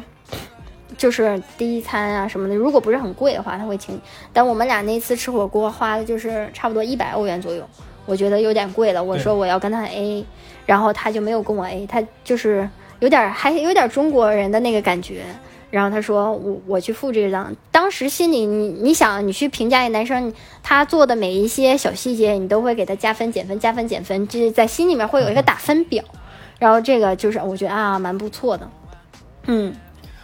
[0.98, 2.54] 就是第一餐啊什么的。
[2.54, 4.00] 如果不是很贵的话，他会请你。
[4.34, 7.66] 但我们俩那次吃火锅花的就是差不多一百欧元左右，
[8.04, 9.02] 我觉得有点贵了。
[9.02, 10.26] 我说我要跟他 A，
[10.66, 12.68] 然后他就没有跟我 A，他就是
[13.00, 15.24] 有点还有点中国人的那个感觉。
[15.70, 26.02] 然后他说我我去付这个账，当时心里你你想你去评价一个男生，他做的每一些小细节，你都会给他加分减分加分减分，这在心里面会有一个打分表。
[26.58, 28.70] 然后这个就是我觉得啊蛮不错的，
[29.46, 29.74] 嗯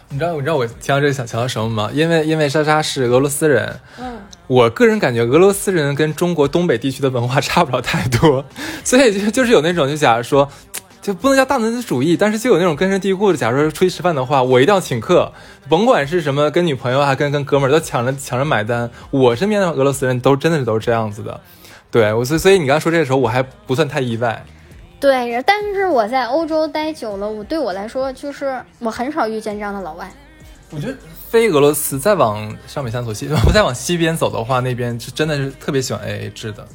[0.09, 1.89] 你知道你知道我听到这个想想到什么吗？
[1.93, 4.17] 因为因为莎莎是俄罗斯人，嗯，
[4.47, 8.43] 我个人感觉俄罗斯人跟中国东北地区的文化差不了太多，
[8.83, 10.49] 所以就就是有那种就假如说。
[11.05, 13.37] 就不能叫大男子主义，但是就有那种根深蒂固的。
[13.37, 15.31] 假如说出去吃饭的话，我一定要请客，
[15.69, 18.89] 甭管是什么，跟女朋友啊跟跟哥们儿都抢着抢着买单。
[19.11, 21.39] 我身边的俄罗斯人都真的是都是这样子的，
[21.91, 24.43] 对我所以所以你刚才说这个时候，我还不算太意外。
[24.99, 30.11] 对，但是我在欧洲待久了，我对我来说就是我很少遇见这样的老外。
[30.71, 30.95] 我觉得
[31.29, 36.67] 非俄罗斯再往上北三索西，再往西边走的话，那边是真的是特别喜欢 AA 制的。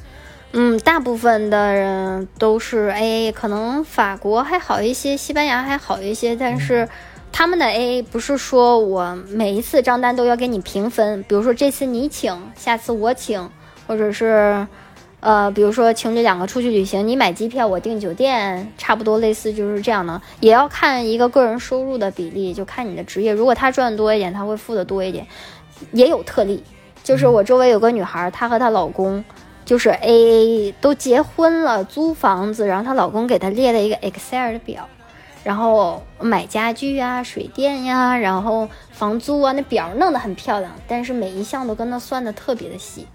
[0.53, 6.89] 嗯，大部分的人都是 A A，可能法国还好一些，西班牙还好一些，但是
[7.31, 13.49] 他们的 A A 不是说我每一次账单都要给你平分，比如说这次你请，下次我请，
[13.87, 14.67] 或者是
[15.21, 25.25] 呃，比如说情侣两个出去旅行，你买机票，我订酒店，差不多类似就是这样的，也要看一个个人收入的比例，就看你的职业，如果他赚多一点，他会付的多一点，
[25.93, 26.61] 也有特例，
[27.01, 29.23] 就是我周围有个女孩，她和她老公。
[29.71, 34.85] 就是 A A 都结婚了，租房子，然后她老公给她列了一个 Excel 的表，
[35.45, 43.07] 然后买家具呀、水电呀，然后房租啊，那表弄得很漂亮，但是每一项都跟她算的特别的细。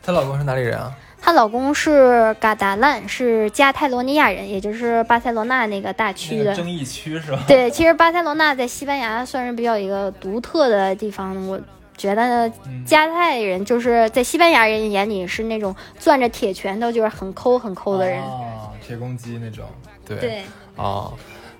[0.00, 0.94] 她老公是哪里人啊？
[1.20, 7.42] 她老公是嘎达兰，是加泰罗尼亚人，也就是巴塞罗那那个大区的争议区是吧？
[7.48, 11.60] 对，其实巴塞罗那在西班牙算是比较一个独特的地方，我。
[11.98, 12.50] 觉得
[12.86, 19.66] 加泰人就是在西班牙人眼里是那种攥着铁拳头就是很抠很抠的人哦，铁公鸡那种。
[20.06, 20.42] 对对
[20.76, 21.12] 哦，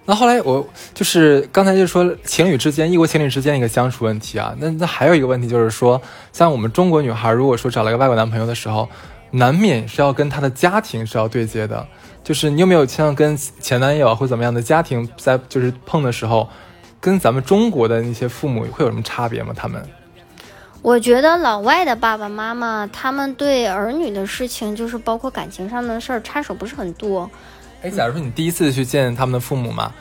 [0.06, 6.00] 那后来我就是刚才就说情侣之间异国情侣之间一个相处问题啊，那那还有一个问题就是说，
[6.32, 8.88] 像我们中国女孩如果说找了一个外国男朋友的时候，
[9.32, 11.86] 难免是要跟她的家庭是要对接的。
[12.24, 16.48] 就是你有没有像跟前男友或怎么样的家庭在就是碰的时候，
[17.00, 19.52] 跟咱们中国的那些父母会有什么差别吗？
[19.54, 19.82] 他们？
[20.82, 27.30] 我觉得老外的爸爸妈妈，他们对儿女的事情，就是包括感情上的事儿，插手不是很多。
[27.82, 29.92] 哎，假如说你第一次去见他们的父母嘛，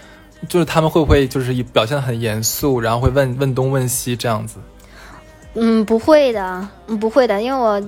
[0.48, 4.60] 就是他们会不会就是表现的很严肃，然后会问问东问西这样子？
[5.56, 6.68] 嗯，不会的，
[7.00, 7.82] 不会的，因为我。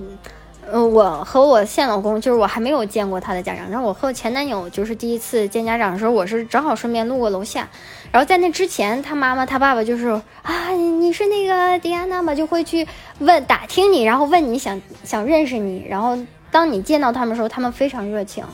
[0.72, 7.68] 嗯，我和我现老公就是我还没有见过他的家长，然后我和我前男友就是第一次见家长的时候，我是正好顺便路过楼下，
[8.12, 10.08] 然后在那之前，他妈妈他爸爸就是
[10.44, 12.36] 啊，你是那个迪安娜吗？
[12.36, 12.88] 就会去
[13.20, 16.18] 问打听你，然后问你想想认识你，然后
[16.52, 18.46] 当你见到他们的时候，他们非常热情，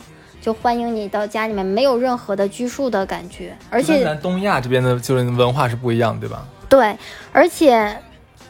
[0.41, 6.45] 就欢迎你到家里面，没有任何的拘束的感觉，而且咱东亚这边的就是文化是不一样，对吧？
[6.69, 6.97] 对，
[7.31, 7.95] 而且。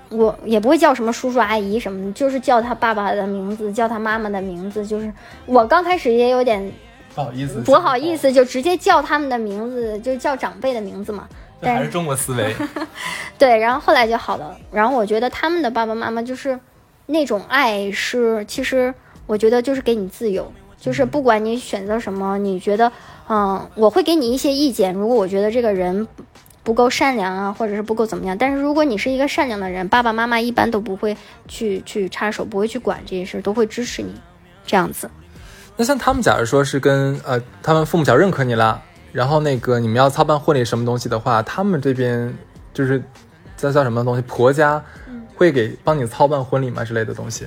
[0.09, 4.85] 我也不会叫什么叔叔阿姨什么的，就是叫他爸爸的名字，叫他妈妈的名字。
[4.85, 5.11] 就是
[5.45, 6.71] 我刚开始也有点
[7.15, 11.27] 不好意思，不好意思，就直接叫他们的名字，就叫长辈的名字嘛。
[11.61, 12.55] 还是中国思维。
[13.39, 14.55] 对，然后后来就好了。
[14.71, 16.59] 然后我觉得他们的爸爸妈妈就是
[17.07, 18.93] 那种爱，是其实
[19.25, 22.91] 我觉得就是给你自由，就是不管你选择什么，你觉得
[23.27, 24.93] 嗯，我会给你一些意见。
[24.93, 26.07] 如果我觉得这个人。
[26.65, 28.35] 不够善良啊，或者是不够怎么样？
[28.35, 31.15] 但是如果你是一个善良的人，爸爸妈妈一般都不会
[31.47, 34.13] 去去插手，不会去管这些事，都会支持你，
[34.65, 35.07] 这样子。
[35.77, 38.81] 那像他们假如说是跟呃，他们父母较认可你了，
[39.13, 42.35] 然后那个你们要操办婚礼什么东西的话，他们这边
[42.73, 42.99] 就是
[43.55, 44.83] 叫叫什么东西，婆家
[45.35, 47.45] 会给帮你操办婚礼吗之类的东西？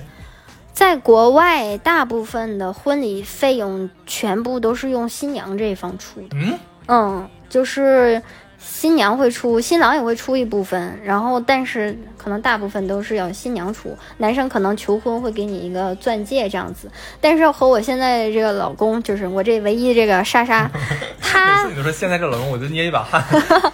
[0.72, 6.28] 在国外，大部分的婚礼费用全部都是用新娘这一方出的。
[6.34, 8.22] 嗯嗯，就是。
[8.58, 13.96] 新娘会出，新郎也会出一部分，然后但是可能大部分都是要新娘出。
[14.18, 16.90] 男生可能求婚会给你一个钻戒这样子，
[17.20, 20.70] 但是和我现在这个老公，就是我这唯一这个莎莎，
[21.22, 23.24] 他你都说现在这老公，我就捏一把汗。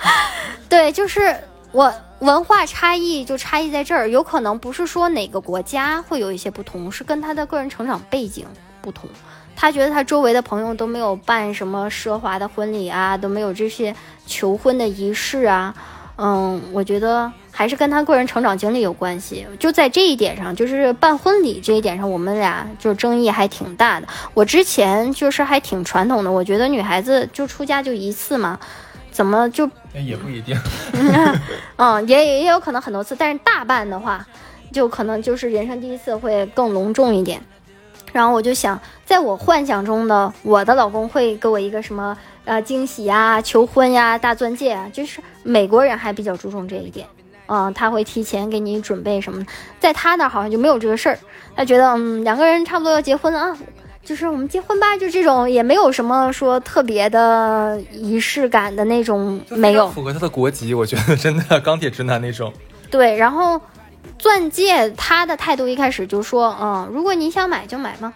[0.69, 1.35] 对，就是
[1.73, 8.47] 我文化差异就差异在这儿，有可能不是说哪个国家会有一些不同，是跟他的个人成长背景
[8.81, 9.09] 不同。
[9.57, 13.95] 他觉得他周围的朋友都没有办什么奢华的婚礼啊，都没有这些
[14.27, 15.75] 求婚的仪式啊。
[16.17, 19.45] 嗯，我觉得还是跟他个人成长经历有关系。
[19.59, 24.07] 就在这一点上，就是办婚礼这一点上，我们俩就争议还挺大的。
[24.33, 28.57] 我之前就是还挺传统的，我觉得女孩子就出家就一次嘛，
[29.11, 30.57] 怎么就 也不一定。
[31.79, 34.25] 嗯，也也有可能很多次，但是大办的话，
[34.73, 37.41] 就可能就是人生第一次会更隆重一点。
[38.15, 47.09] 然后我就想，在我幻想中的我的老公会给我一个什么呃惊喜呀、求婚呀、大钻戒啊，就是美国人还比较注重这一点，
[47.47, 49.45] 嗯，他会提前给你准备什么，
[49.81, 51.19] 在他那好像就没有这个事儿，
[51.57, 53.59] 他觉得嗯两个人差不多要结婚了啊，
[54.05, 62.53] 就是我们结婚吧，就这种也没有什么说特别的仪式感的那种，没有符合他的国籍，我觉得真的钢铁直男那种。
[62.89, 63.61] 对，然后。
[64.19, 68.13] 钻戒，他的态度一开始就说，嗯，如果你想买就买嘛，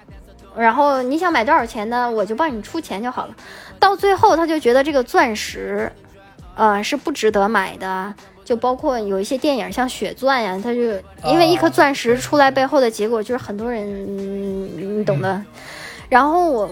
[0.56, 3.34] 然后你想买多少钱呢，我就帮你出钱就好了。
[3.78, 5.92] 到最后他就觉得这个钻石，
[6.54, 8.14] 呃，是不值得买的。
[8.44, 10.80] 就包括有一些电影，像《血钻》呀，他就
[11.30, 15.44] 因为一颗钻石出来背后的结果，就是很多人，嗯你懂的。
[16.08, 16.70] 然后我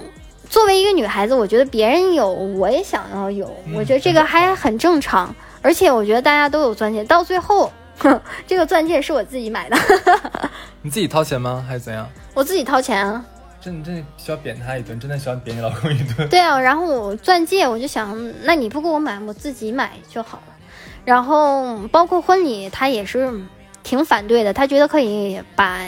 [0.48, 5.34] 作为一个女孩子，我觉得别人有，我也想要有，我觉得这个还很正常。
[5.60, 7.72] 而且我觉得大家都有钻戒，到最后，哼，
[8.46, 9.76] 这个钻戒是我自己买的，
[10.82, 11.64] 你自己掏钱吗？
[11.66, 12.08] 还是怎样？
[12.34, 13.24] 我自己掏钱啊。
[13.60, 16.28] 这你这需要扁他一顿，真的需要扁你老公一顿。
[16.28, 20.54] 对啊，然后我钻戒，我就想，那你不给我买，我自己买就好了。
[21.04, 23.32] 然后包括婚礼，他也是
[23.82, 25.80] 挺反对的，他觉得可以把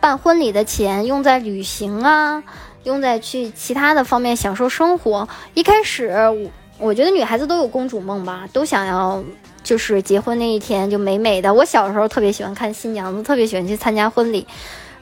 [0.00, 2.42] 办婚礼的钱用在旅行啊，
[2.82, 5.26] 用在去其他的方面享受生活。
[5.54, 9.22] 一开始，我我觉得女孩子都有公主梦吧，都想要
[9.64, 11.52] 就是结婚那一天就美美的。
[11.52, 14.46] 我小时候特别喜欢看新娘子，特别喜欢去参加婚礼。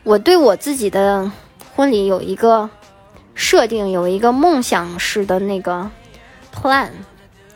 [0.05, 1.31] 我对我自己的
[1.75, 2.71] 婚礼有一个
[3.35, 5.91] 设定，有一个梦想式的那个
[6.55, 6.89] plan，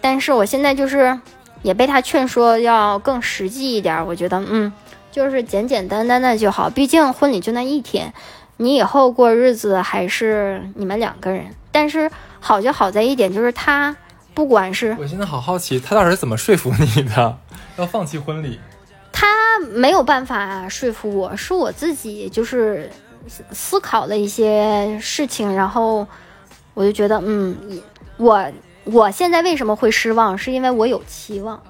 [0.02, 1.18] 但是我现在就是。
[1.62, 4.72] 也被他劝说要更实际一点，我觉得，嗯，
[5.10, 6.70] 就是简简单单的就好。
[6.70, 8.12] 毕竟婚礼就那一天，
[8.58, 11.46] 你以后过日子还是你们两个人。
[11.72, 13.96] 但是好就好在一点，就是他
[14.36, 14.94] 不管是……
[15.00, 17.38] 我现在好好奇，他到底是怎么说服你的，
[17.78, 18.60] 要放弃婚礼？
[19.10, 19.26] 他
[19.72, 22.90] 没有办法说服我，是我自己就是
[23.50, 26.06] 思考了一些事情，然后
[26.74, 27.56] 我就觉得，嗯，
[28.18, 28.46] 我。
[28.88, 30.38] 我现在为什么会失望？
[30.38, 31.60] 是因为我有期望。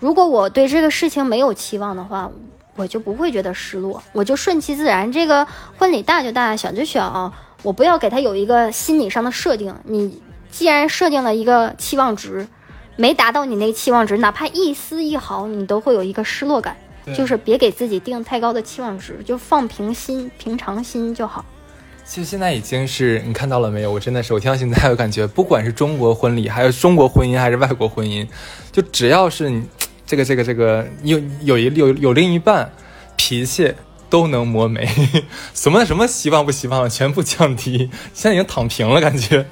[0.00, 2.28] 如果我对这个事情没有期望的话，
[2.74, 5.12] 我就不会觉得失落，我就顺其自然。
[5.12, 5.46] 这个
[5.78, 9.72] 婚礼大就大，小就小，我不要给他有一个心理上的设定。
[9.84, 10.20] 你
[10.54, 12.46] 既然设定了一个期望值，
[12.94, 16.76] 没达到你那个期望值，哪怕一丝一毫，你都会有一个失落感。
[17.14, 21.44] 就是别给自己定太高的期望值，就放平心、平常心就好。
[22.04, 23.90] 其实现在已经是你看到了没有？
[23.90, 28.26] 我真的是我听到现在我感觉，不管是中国婚礼，还有中国婚姻，还是外国婚姻，
[28.70, 29.66] 就只要是你
[30.06, 32.72] 这个这个这个有有一有有另一半，
[33.16, 33.74] 脾气
[34.08, 34.88] 都能磨没，
[35.52, 39.44] 什么什么希望不希望全部降低，现在已经躺平了感觉。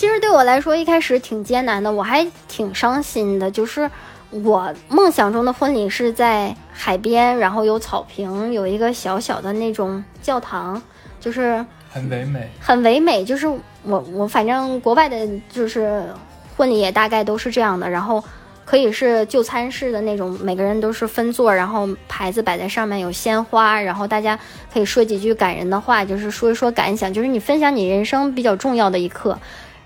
[0.00, 3.90] 其实对我来说一开始挺艰难的，我还挺伤心的，就是
[4.30, 10.80] 我梦想中的婚礼是在海边，然后有草坪，有一个小小的那种教堂，
[11.20, 11.62] 就是。
[11.90, 13.46] 很唯美，很唯美，就是
[13.82, 16.02] 我我反正国外的，就是
[16.56, 18.24] 婚礼也大概都是这样的，然后
[18.64, 24.38] 可以是就餐式的那种，每个人都是分座，然后牌子摆在上面有鲜花，然后大家
[24.72, 29.38] 可以说几句感人的话，就是说一说感想，就是你分享你人生比较重要的一刻，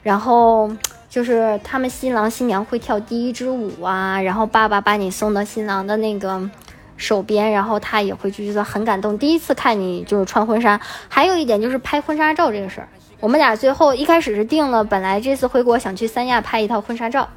[0.04, 0.70] 然后
[1.10, 6.48] 就是他们新郎新娘会跳第一支舞啊，然后爸爸把你送到新郎的那个。
[6.96, 9.18] 手边，然后他也会觉得很感动。
[9.18, 12.88] 第一次看你就是穿婚纱，还有一点就是拍婚纱照这个事儿。
[13.18, 17.28] 我们俩最后一开始是定了，本来这次回国想去三亚拍一套婚纱照，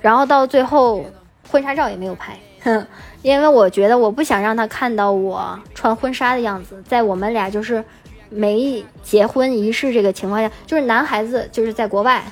[0.00, 1.04] 然后到最后
[1.50, 2.86] 婚纱照也没有拍，哼，
[3.22, 6.80] 因为我觉得我不想让他看到我穿婚纱的样子。
[6.86, 7.84] 在我们俩就是
[8.30, 12.24] 没结婚仪式这个情况下，就是男孩子就是在国外。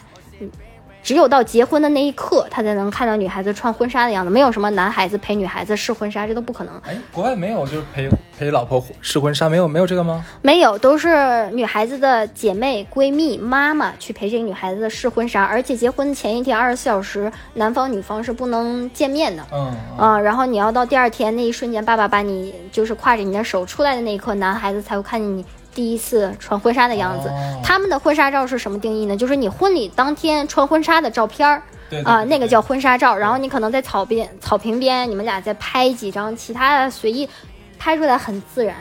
[1.00, 4.30] 只有到结婚的那一刻，他才能看到女孩子穿婚纱的样子。
[4.30, 6.74] 没有什么男孩子陪女孩子试婚纱，这都不可能。
[6.84, 10.22] 哎，国外没有，就是陪陪老婆试婚纱，没有没有这个吗？
[10.42, 15.42] 没有，都是女孩子的姐妹、闺蜜、妈妈去陪这个女孩子试婚纱。
[15.42, 19.42] 而且结婚前一天二十四小时，男方女方是不能见面的。
[19.52, 25.44] 嗯啊，然后你要到第二天那一瞬间，爸爸把你就是挎着你的手出来的那一刻，男孩子才会看见你。
[25.78, 27.30] 第一次穿婚纱的样子，
[27.62, 29.16] 他们的婚纱照是什么定义呢？
[29.16, 31.62] 就是你婚礼当天穿婚纱的照片儿，
[32.02, 33.16] 啊，那个叫婚纱照。
[33.16, 37.30] 然后你可能在草边、草坪边，你们俩再拍几张，其他的随意
[37.78, 38.74] 拍出来很自然，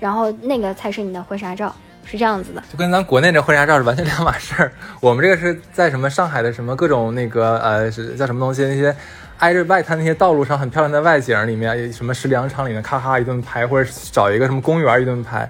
[0.00, 1.70] 然后那个才是你的婚纱照，
[2.06, 2.62] 是这样子的。
[2.72, 4.72] 就跟咱国内这婚纱照是完全两码事儿。
[5.02, 8.64] 我们这个是在什么上海的什么各种那个呃是叫什么东西？
[8.64, 8.96] 那些
[9.36, 15.46] 挨着外滩那些道路上很漂亮的外景里面，什么石粮场里面咔咔一顿拍，或者找一个什么公园一顿拍。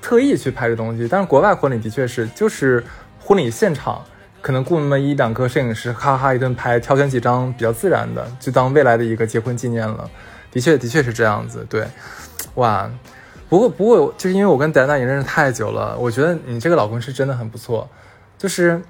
[0.00, 2.82] 特意去拍这东西，但是国外婚礼的确是，就是
[3.18, 4.04] 婚礼现场
[4.40, 10.10] 可能雇那么一两个摄影师，咔咔一顿拍，挑选几张比较自然的，就当未来的一个结婚纪念了。
[10.50, 11.64] 的确，的确是这样子。
[11.68, 11.86] 对，
[12.54, 12.90] 哇，
[13.48, 17.88] 不过不过，就是因为我跟戴娜也认识太久了，我觉得你这个老公是真的很不错，
[18.38, 18.80] 就是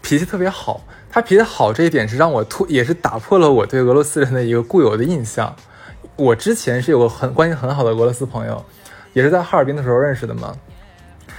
[0.00, 0.80] 脾气特别好。
[1.10, 5.54] 他脾气好这一点是让我突，也是打破了我对俄罗斯人的一个固有的印象。
[6.16, 8.64] 我之前是有个很关系很好的俄罗斯朋友。
[9.18, 10.54] 也是在哈尔滨的时候认识的嘛。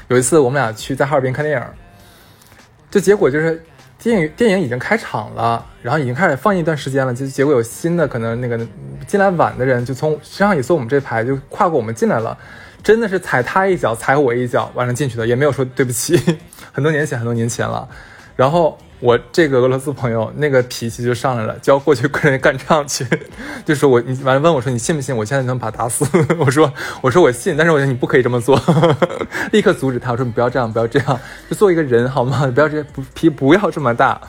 [0.09, 1.65] 有一次我们俩去在哈尔滨看电影，
[2.91, 3.63] 就结果就是
[3.97, 8.59] 电影电影已经开场了，然后已经开始放映一段时间了，就结果有新的可能那个
[9.07, 12.37] 进来晚的人就从实际上也坐我们这排就跨过我们进来了，
[12.83, 16.19] 真的是踩他一脚踩我一脚完了进去的，也没有说对不起。
[16.73, 17.87] 很多年前很多年前了，
[18.35, 23.05] 然后我这个俄罗斯朋友那个脾气就上来了，就要过去跟人干仗去，
[23.65, 25.15] 就说我你完了问我说你信不信？
[25.15, 26.05] 我现在能把他打死？
[26.37, 26.71] 我说
[27.01, 28.61] 我说我信，但是我觉得你不可以这么做，
[29.51, 31.19] 立刻阻止他，我说你不要这样，不要这样，
[31.49, 32.51] 就做一个人好吗？
[32.53, 34.19] 不要这不脾不要这么大，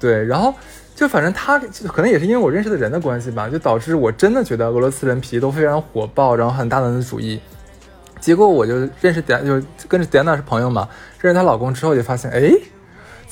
[0.00, 0.52] 对，然后
[0.96, 7.40] 就反正他可能也是因为我认识的人的关系吧，就导致我真的觉得俄罗斯人脾气都非常火爆，然后很大男子主义。
[8.20, 10.88] 结果我就认识迪安，就跟着迪娜是朋友嘛，
[11.20, 12.52] 认识她老公之后就发现，哎，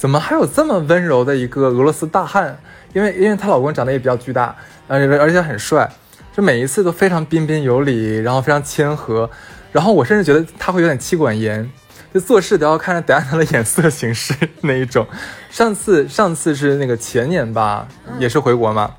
[0.01, 2.59] 怎么还有这么温柔的一个俄罗斯大汉？
[2.95, 4.57] 因为因为她老公长得也比较巨大，
[4.89, 5.87] 而且而且很帅，
[6.35, 9.29] 就每一次都非常彬彬有礼，然后非常谦和，
[9.71, 11.71] 然后我甚至觉得他会有点妻管严，
[12.15, 14.33] 就做事都要看着迪安娜的眼色行事
[14.63, 15.07] 那一种。
[15.51, 17.87] 上次上次是那个前年吧，
[18.19, 18.95] 也是回国嘛，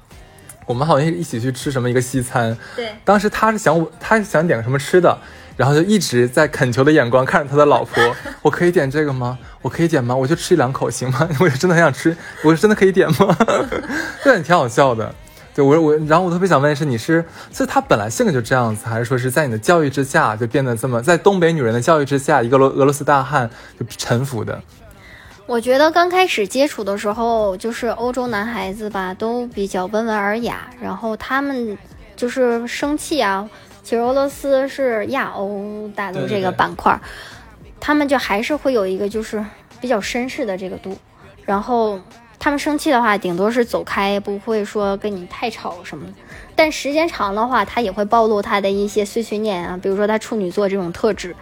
[0.67, 5.17] 我们好像一起去吃什么一个西餐，对，当时他是想我，他想点个什么吃的。
[5.61, 8.03] 然后就一直在恳求的眼光看着他的老婆，
[8.41, 9.37] 我可以点这个吗？
[9.61, 10.15] 我可以点吗？
[10.15, 11.29] 我就吃一两口行吗？
[11.39, 13.37] 我真的很想吃，我真的可以点吗？
[14.25, 15.13] 这也挺好笑的。
[15.53, 23.47] 对我我，然后我特别想问的是你是，是他本来性格就这样子，还是说是在你的教育之下就变得这么，在东北女人的教育之下，一个俄俄罗斯大汉
[23.79, 24.59] 就臣服的？
[25.45, 31.77] 我觉得刚开始接触的时候，就是欧洲男孩子吧，都比较温文尔雅，然后他们
[32.15, 33.47] 就是生气啊。
[33.83, 36.99] 其实俄罗斯是亚欧大陆这个板块，
[37.79, 39.43] 他们就还是会有一个就是
[39.79, 40.97] 比较绅士的这个度，
[41.45, 41.99] 然后
[42.37, 46.13] 他们生气的话，顶多是走开，不会说跟你太吵什么的。
[46.55, 51.35] 但时间长的话，他也会暴露他的一些碎碎念啊，比如说他处女座这种特质。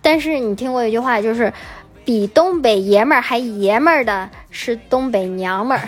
[0.00, 1.52] 但是你听过一句话，就是
[2.04, 5.86] 比东北爷们儿还爷们儿的是东北娘们儿，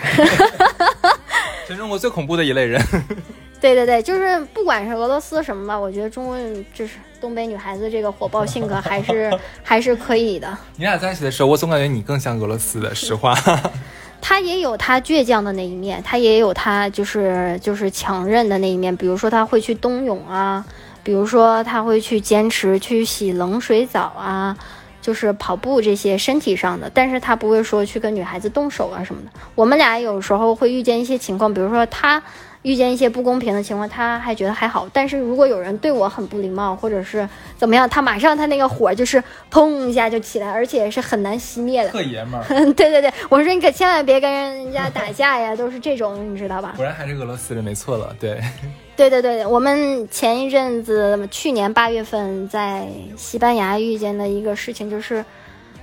[1.67, 2.81] 全中国最恐怖的一类人。
[3.61, 6.37] 对对对，就是不管是俄罗斯什么吧，我觉得中国
[6.73, 9.31] 就是东北女孩子这个火爆性格还是
[9.63, 10.55] 还是可以的。
[10.75, 13.33] 你俩在一起的时候，我总感觉你更像俄罗斯的，实话。
[14.21, 18.95] 他也有他倔强的那一面，他也有他就是就是强韧的那一面。
[18.95, 20.63] 比如说他会去冬泳啊，
[21.03, 24.55] 比如说他会去坚持去洗冷水澡啊，
[25.01, 26.89] 就是跑步这些身体上的。
[26.93, 29.31] 但是他不会说去跟女孩子动手啊什么的。
[29.55, 32.21] 我们俩有时候会遇见一些情况，比如说他。
[32.65, 34.89] 遇见一些不公平的情况，他还觉得还好。
[34.91, 41.91] 但是如果有人对我很不礼貌，或者是怎么样，他马上他那个火就是砰一下就起来，而且是很难熄灭的。
[41.91, 42.43] 特爷们儿。
[42.73, 46.73] 对对对，我说你可千万别跟人家打架呀，都是这种，你知道吧？
[46.75, 48.15] 果然还是俄罗斯人，没错了。
[48.19, 48.41] 对，
[48.97, 55.23] 对对对，我们前一阵子去年八月份在西班牙遇见的一个事情，就是，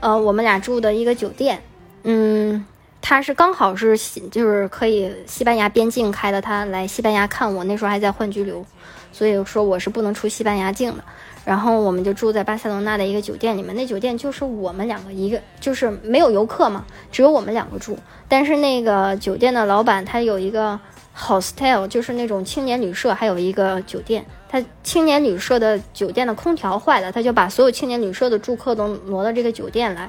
[0.00, 1.62] 呃，我们俩住的一个酒店，
[2.02, 2.66] 嗯。
[3.02, 3.98] 他是刚好是，
[4.30, 8.64] 就是可以西班牙边境开的，他来西班牙看我，那时候还在换居留，
[9.12, 11.04] 所以说我是不能出西班牙境的。
[11.44, 17.98] 然后我们就住在巴塞罗那的一个酒店里面，那酒店就是我们两个一个，就是没有游客嘛，只有我们两个住。
[18.28, 20.78] 但是那个酒店的老板他有一个
[21.18, 24.24] hostel，就是那种青年旅社，还有一个酒店。
[24.48, 30.08] 他青年旅社的酒店的空调坏了，他就把所有青年旅社的住客都挪到这个酒店来。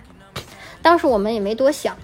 [0.83, 1.97] 当时我们也没多想。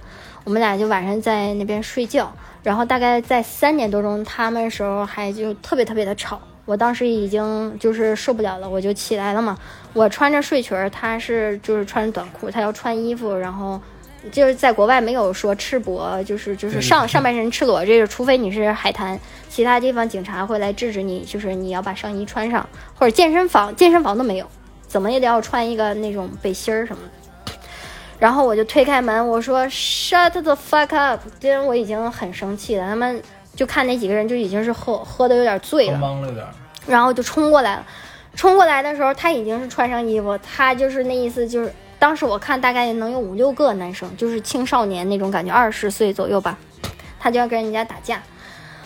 [0.44, 2.32] 我们俩就晚上在那边睡觉，
[2.64, 6.40] 然后大概在三点多钟，他们时候还就特别特别的吵。
[6.66, 9.58] 我当时已经就是受不了了，我就起来了嘛。
[9.94, 13.82] 我穿着睡裙儿，他是就是穿着短裤，他要穿衣服，然后
[14.32, 19.20] 就是在国外没有说赤膊，就是就是上上半身赤裸，这个除非你是海滩，
[19.50, 24.46] 其他地方警察会来制止你，就是你要把上衣穿上，或者健身房健身房都没有，
[24.88, 27.10] 怎么也得要穿一个那种背心儿什么的。
[28.20, 31.22] 然后我就推开门，我说 Shut the fuck up！
[31.40, 33.22] 因为我已经很生气了，他们
[33.56, 36.46] 就看那几个人就已经是喝喝的有点醉了，懵了点。
[36.86, 37.86] 然后就冲过来了，
[38.36, 46.58] 冲过来的时候他已经是穿上衣服，他就是那意思就是，当时我看大概能有五六个男生，就是青少年那种感觉，二十岁左右吧，
[47.20, 48.22] 他就要跟人家打架。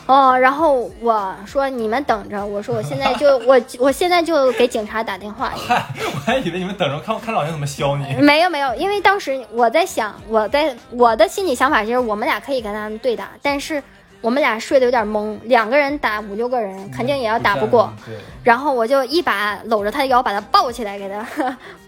[0.05, 5.51] 哦，然后我说你们等着，我说我现在就 我我现在就给警察打电话。
[5.55, 8.21] 嗨，我还以为你们等着看看老爷怎么削你。
[8.21, 13.81] 没有没有，因为当时我在想，我在我的心里想法就是我们俩可以跟他们对打，但是
[14.19, 17.91] 我们俩睡得有点懵，两个人打五六个人肯定也要打不过。
[18.43, 21.25] 然后我就一把搂着他的腰，把他抱起来，给他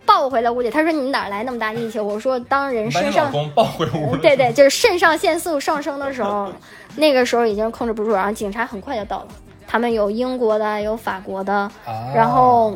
[0.06, 0.70] 抱回了屋里。
[0.70, 2.00] 他说你哪来那么大力气？
[2.00, 6.52] 我说当人身上抱回屋 对对，就是肾上腺素上升的时候。
[6.98, 9.28] 那个时候已经控制不住，然后警察很快就到了。
[9.68, 11.70] 他们有英国的，有法国的，
[12.16, 12.74] 然后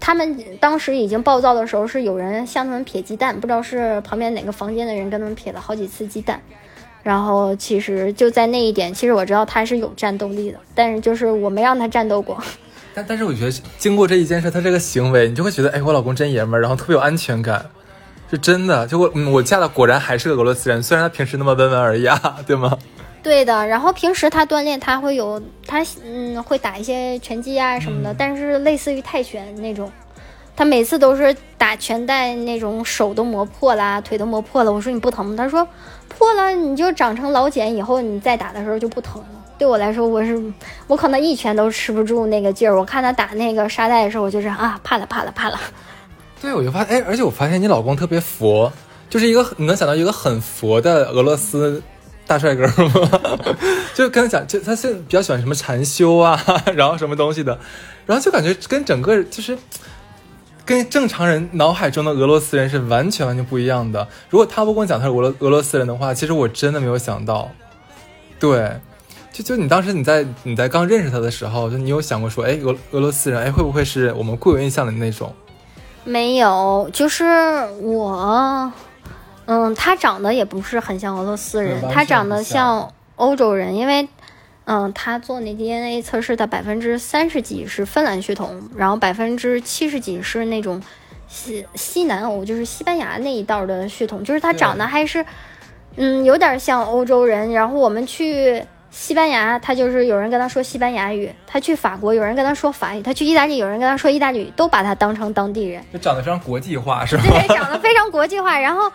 [0.00, 6.40] 他们当时已经暴躁的时候，是有人向他们撇鸡蛋，不知道是旁边哪个房间的人跟他们撇了好几次鸡蛋。
[7.04, 12.36] 然后其实就在那一点，其实我知道他是有战斗力的，但是就是我没让他战斗过。
[12.94, 17.64] 但但是我觉得经过这一件事，他这个行为，你就会觉得，哎，我老公真爷们儿，然后特别有安全感。
[18.30, 18.86] 是真的。
[18.86, 22.78] 就我嗯，我嫁的果然还是个俄罗斯人，虽然他平时那么温文尔雅，对吗？
[23.22, 29.90] 对的，然后平时他锻炼，他会有他嗯会打一些拳击啊什么的，但是类似于泰拳那种，
[30.56, 34.72] 他每次都是打拳带那种手都磨破啦，腿都磨破了。
[34.72, 35.34] 我说你不疼吗？
[35.36, 35.66] 他说
[36.08, 39.41] 破了你就长成老茧，以后你再打的时候就不疼了。
[39.62, 40.36] 对我来说，我是
[40.88, 42.76] 我可能一拳都吃不住那个劲儿。
[42.76, 45.60] 我看他打那个沙袋的时候，我就是啊怕了怕了怕了。
[46.40, 48.72] 对，我就发现哎，而且我发现你老公特别佛，
[49.08, 51.80] 就是一个你能想到一个很佛的俄罗斯。
[52.26, 53.10] 大帅哥吗？
[53.94, 56.40] 就跟他讲，就他现在比较喜欢什么禅修啊，
[56.74, 57.56] 然后什么东西的，
[58.04, 59.56] 然后就感觉跟整个就是
[60.64, 64.08] 跟正常人脑海中的俄罗斯人是完全完全不一样的。
[64.28, 67.48] 如果他不跟我讲他是俄罗俄罗斯人的话，其实我真的没有想到。
[68.40, 68.80] 对，
[69.32, 75.34] 就就你当时你在你在刚认识他的时候，就你有想过说，哎，俄俄罗斯人，哎，会不会是我们固有印象的那种？
[76.04, 77.24] 没有，就是
[77.80, 78.72] 我。
[79.44, 84.08] 嗯，他长得也不是很像俄罗斯人，他长得像欧洲人，因为，
[84.66, 90.80] 嗯，他做那 DNA 测试，他百分之三十几是芬兰血统，然后百分之七十几是那种
[91.26, 95.26] 西西南欧，就是西班牙那一道的血统，就是他长得还是，
[95.96, 97.50] 嗯，有点像欧洲人。
[97.50, 98.62] 然后我们去
[98.92, 105.82] 西班牙，他就是有人跟他说西班牙语；他去法国，有人跟他说法语；他去意大利，有人跟他说意大利语，都把他当成当地人。
[105.92, 107.24] 就长得非常国际化，是吧？
[107.24, 108.92] 对，长得非常国际化，然后。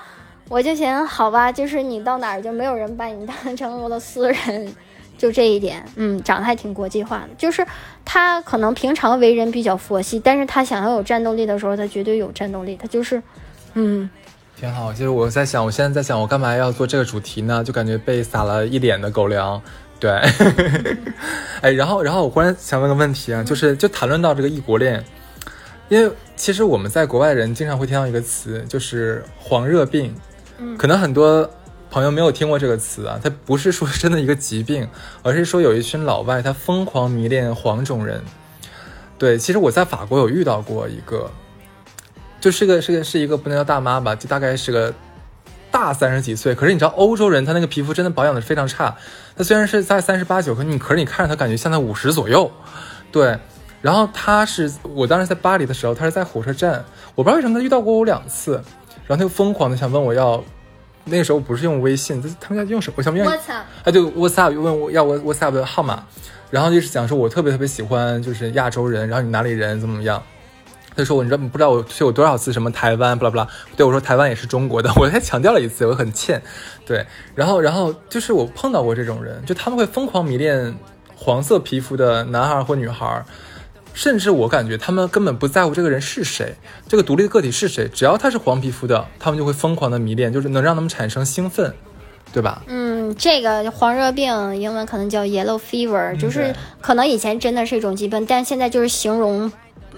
[0.49, 4.73] 我就想，好吧，就是你到哪儿就没有人把你当成俄罗斯人，
[5.17, 7.29] 就这一点，嗯，长得还挺国际化的。
[7.37, 7.67] 就是
[8.05, 12.77] 他可能平常为人比较佛系，但是他想要有战斗力的时候，他绝对有战斗力。
[12.77, 13.21] 他就是，
[13.73, 14.09] 嗯，
[14.57, 14.93] 挺好。
[14.93, 17.61] 就是我在想，我现在在想，我干嘛要做这个主题呢？
[17.61, 19.61] 就感觉被撒了一脸的狗粮。
[19.99, 20.11] 对，
[21.61, 25.03] 哎，然后，然后我忽然想问个问题啊，就是就谈论到这个异国恋，
[25.89, 30.13] 因为其实我们在国外人经常会听到一个词，就是黄热病。
[30.77, 31.49] 可能很多
[31.91, 34.87] 朋友没有听过这个词啊，它不是说真的一个疾病，
[35.21, 38.21] 而是说有一群老外他疯狂迷恋黄种人。
[39.19, 41.29] 对，其实我在法国有遇到过一个，
[42.39, 44.93] 就是个是个是一个不能叫大妈吧，就大概是个
[45.71, 46.53] 大三十几岁。
[46.55, 48.95] 可是你知道欧洲人他那个皮肤真的保养的非常差，
[49.35, 52.51] 他虽然是在三十八九，可你可是你看着他感觉像在五十左右。
[53.11, 53.37] 对，
[53.81, 56.83] 然后他是我当时在巴黎的时候，他是在火车站，
[57.15, 58.61] 我不知道为什么他遇到过我两次。
[59.07, 60.43] 然后他就疯狂的想问我要，
[61.05, 62.95] 那个时候不是用微信，他们家用什么？
[62.97, 63.25] 我想问，
[63.85, 66.03] 哎，对，WhatsApp 问我要我 WhatsApp 的号码，
[66.51, 70.21] 然后就是讲说我特别特别喜欢就是亚洲人，然后你哪里人怎么怎么样？
[70.97, 76.41] 他说我你知道不知道我去过多少次什么台湾，不啦不啦，对我说台湾也是中国的， 我还强调了一次，我很欠，
[76.85, 80.75] 对，然后然后就是我碰到过这种人，就他们会疯狂迷恋
[81.15, 83.23] 黄色皮肤的男孩或女孩。
[83.93, 86.53] 甚至我感觉他们根本不在乎这个人是谁，
[86.87, 91.73] 这个独立的个体是谁，只要他是黄皮肤的，他们就会疯狂的迷恋，就是能让他们产生兴奋，
[92.31, 92.61] 对吧？
[92.67, 99.51] 嗯，这个黄热病英文可能叫 yellow fever，就是可能以前真的是一种疾病，但现在就是形容，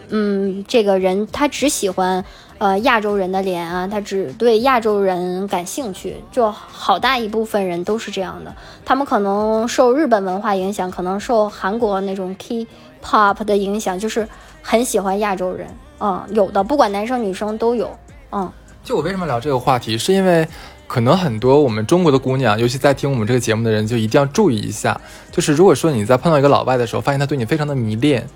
[0.10, 2.24] 嗯，这个人他只喜欢
[2.58, 8.54] 呃亚洲人的脸啊，他只对亚洲人感兴趣，就好大一部分人都是这样的，
[8.84, 14.28] 他们可能受日本文化影响，可能受韩国那种 K-pop 的影响就是
[14.62, 15.68] 很喜欢亚洲人，
[16.00, 17.90] 嗯，有的不管男生女生都有，
[18.32, 18.52] 嗯。
[18.82, 20.48] 就我为什么聊这个话题，是因为
[20.88, 25.00] 可能很多我们中国的姑娘，尤其在听我们这个节目的人，就一定要注意一下，
[25.32, 28.28] 就是如果说你在碰到一个老外的时候，发现他对你非常的迷恋，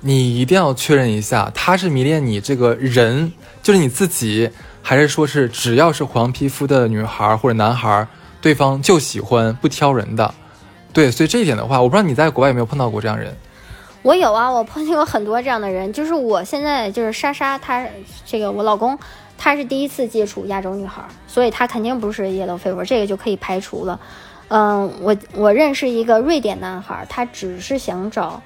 [0.00, 3.32] 你一定要确认一下，他是迷恋你这个人，
[3.62, 4.50] 就是你自己，
[4.82, 8.06] 还是说是只要是黄皮肤的女孩或者男孩，
[8.40, 10.34] 对方就喜欢不挑人的。
[10.92, 13.36] 对，所以这一点的话，我不知道你在国外有没有碰到过这样人。
[14.02, 15.92] 我有啊，我碰见过很多这样的人。
[15.92, 17.86] 就是我现在就是莎莎，她
[18.24, 18.98] 这个我老公，
[19.36, 24.00] 他是第一次接触亚洲女孩，所以他肯定不是 yellow fever，这个就可以排除了。
[24.48, 28.42] 嗯，我我认识一个瑞典男孩，他只是想找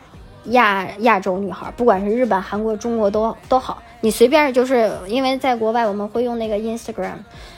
[0.46, 7.16] 亚亚洲女孩，不管是日本、韩国、中国都都好，你随便就是因为在国外我们会用那个 Instagram。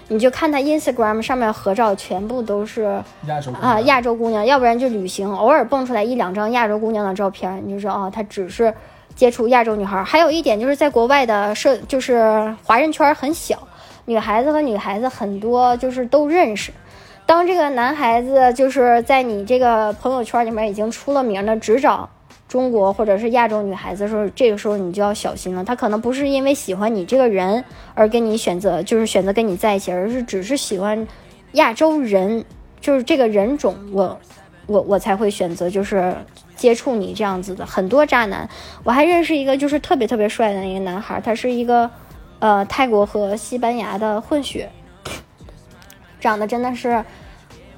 [0.08, 8.72] 你就看他 Instagram 上面合照，全部都是亚洲啊亚洲姑娘，要不然就旅行，偶尔蹦出来一两张亚洲姑娘的照片，你就说哦，她只是
[9.16, 10.04] 接触亚洲女孩。
[10.04, 13.58] 还有一点就是在国外的社，就是华人圈很小，
[14.04, 16.72] 女孩子和女孩子很多就是都认识。
[17.26, 22.08] 当这个男孩子就是在你这个朋友圈里面已经出了名的，只找。
[22.48, 25.64] 中国或者是亚洲女孩子的时候，这个时候你就要小心了。
[25.64, 31.06] 她可能不是因为喜欢你这个人而跟你选择，就是选择跟你在一起，而是只是喜欢
[31.52, 32.44] 亚洲人，
[32.80, 34.20] 就是这个人种，我
[34.66, 36.14] 我我才会选择就是
[36.54, 37.66] 接触你这样子的。
[37.66, 38.48] 很多渣男，
[38.84, 41.90] 我还认识一个就是特别特别帅的一个男孩，他是一个
[42.38, 44.70] 呃泰国和西班牙的混血，
[46.20, 47.04] 长得真的是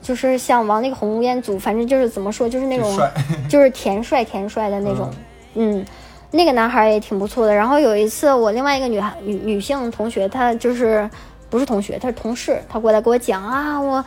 [0.09, 2.99] 就是像王力宏、吴彦祖，反正就是怎么说，就是那种
[3.47, 5.11] 就是甜帅甜帅的那种，
[5.53, 5.85] 嗯。
[6.31, 7.55] 那个男孩也挺不错的。
[7.55, 11.09] 然后有一次，我另外一个女孩女女性同学，她就是
[11.49, 14.05] 不是同学，她是同事，她过来给我讲啊，我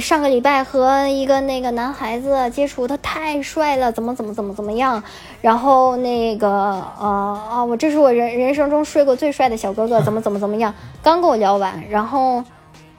[0.00, 5.00] 上个礼拜和一个那个男孩子接触，他太帅了，怎么怎么怎么怎么样。
[5.40, 10.74] 然后那个呃啊，我这是我人人生中睡过最帅的小哥哥，怎么怎么怎么样。
[11.04, 12.42] 刚跟我聊完，然后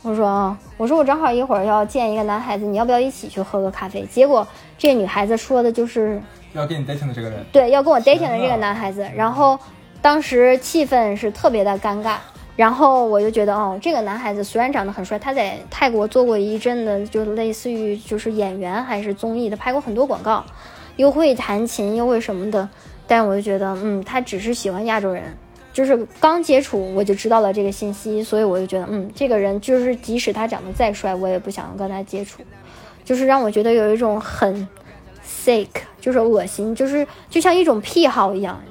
[0.03, 4.03] 我说啊，我说我正好一会儿要见一个男孩子，你要不要一起去喝个咖啡？
[4.03, 4.45] 结果
[4.77, 6.21] 这女孩子说的就是。
[6.53, 9.57] 要跟你 dating 的这个人，对，要跟我 dating 的这个男孩子，然后
[10.01, 12.15] 当时气氛是特别的尴尬，
[12.57, 20.43] 然后我就觉得，哦，这个男孩子虽然长得很帅，他在泰国做过一阵的，就类似于就是演员还是综艺的，拍过很多广告，
[20.97, 22.67] 又会弹琴又会什么的，
[23.07, 25.23] 但我就觉得，嗯，他只是喜欢亚洲人，
[25.73, 32.41] 就是刚接触我就知道了这个信息，所以我就觉得，嗯，这个人就是即使他长得再帅，我也不想跟他接触，
[33.03, 34.67] 就是让我觉得有一种很。
[35.23, 35.67] sick
[35.99, 38.61] 就是恶心，就是就像一种癖好一样，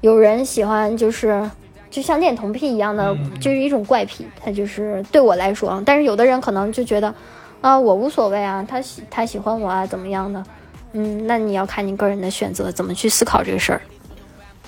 [0.00, 1.48] 有人喜欢就是
[1.88, 4.26] 就像恋童癖一样的，就是一种怪癖。
[4.40, 7.12] 他就是对我来说，但是有的人可能就觉得
[7.60, 10.44] 啊，我无所谓啊，他喜他喜欢我啊，怎么样的？
[10.92, 13.80] 嗯，那你要看你个人的选择，怎么去思考这个事儿。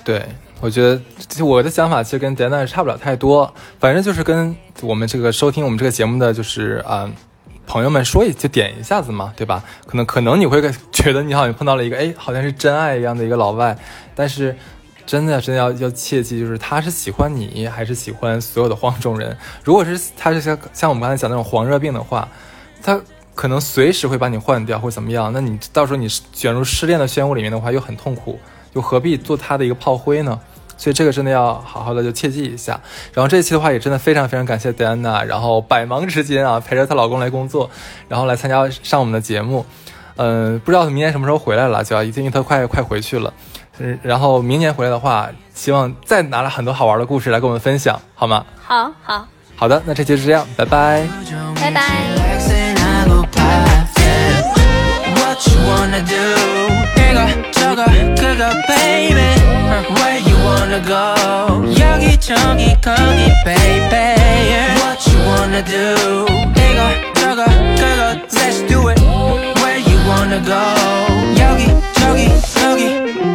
[0.05, 0.24] 对，
[0.62, 0.98] 我觉得
[1.44, 7.10] 我的想法其实跟 Dana 差不了太多，反正就是跟我们这个收听我们这个节目的就是啊。
[7.64, 9.62] 朋友们说一就点一下子嘛，对吧？
[9.86, 10.60] 可能可能你会
[10.90, 13.74] 觉得你好像碰到了一个哎，好像是真爱一样的一个老外，
[14.16, 14.54] 但是
[15.06, 19.34] 真的真的要要切记，就是他是喜欢你还是喜欢所有的黄种人？
[19.62, 22.28] 如果是他是像像我们刚才讲那种黄热病的话，
[22.82, 23.00] 他
[23.34, 28.38] 可能随时会把你换掉或怎么样，那你到时候你卷入失恋的漩涡里面的话又很痛苦，
[28.72, 30.38] 又何必做他的一个炮灰呢？
[30.83, 32.80] 所以这个真的要好好的就切记一下。
[33.14, 37.70] 然后这一期的话也真的非常非常感谢戴安娜，然后百忙之间啊陪着她老公来工作，
[38.09, 39.64] 然后来参加上我们的节目。
[40.16, 43.33] 嗯，不知道明年什么时候回来了，就要一定她快快回去了。
[43.78, 48.45] 嗯，然后明年回来的话，希望再拿了很多好玩的故事来跟我们分享，好吗？
[48.61, 51.07] 好好好的，那这期就这样，拜拜，
[51.55, 52.71] 拜拜。
[55.43, 56.14] what you wanna do.
[56.97, 57.84] 이거 저거
[58.14, 59.34] 그거 baby.
[59.97, 61.14] Where you wanna go?
[61.78, 64.14] 여기 저기 거기 baby.
[64.78, 66.26] What you wanna do?
[66.55, 66.80] 이거
[67.14, 67.45] 저거
[67.76, 69.01] 그거 let's do it.
[69.61, 70.62] Where you wanna go?
[71.40, 72.30] 여기 저기
[72.62, 73.32] 여기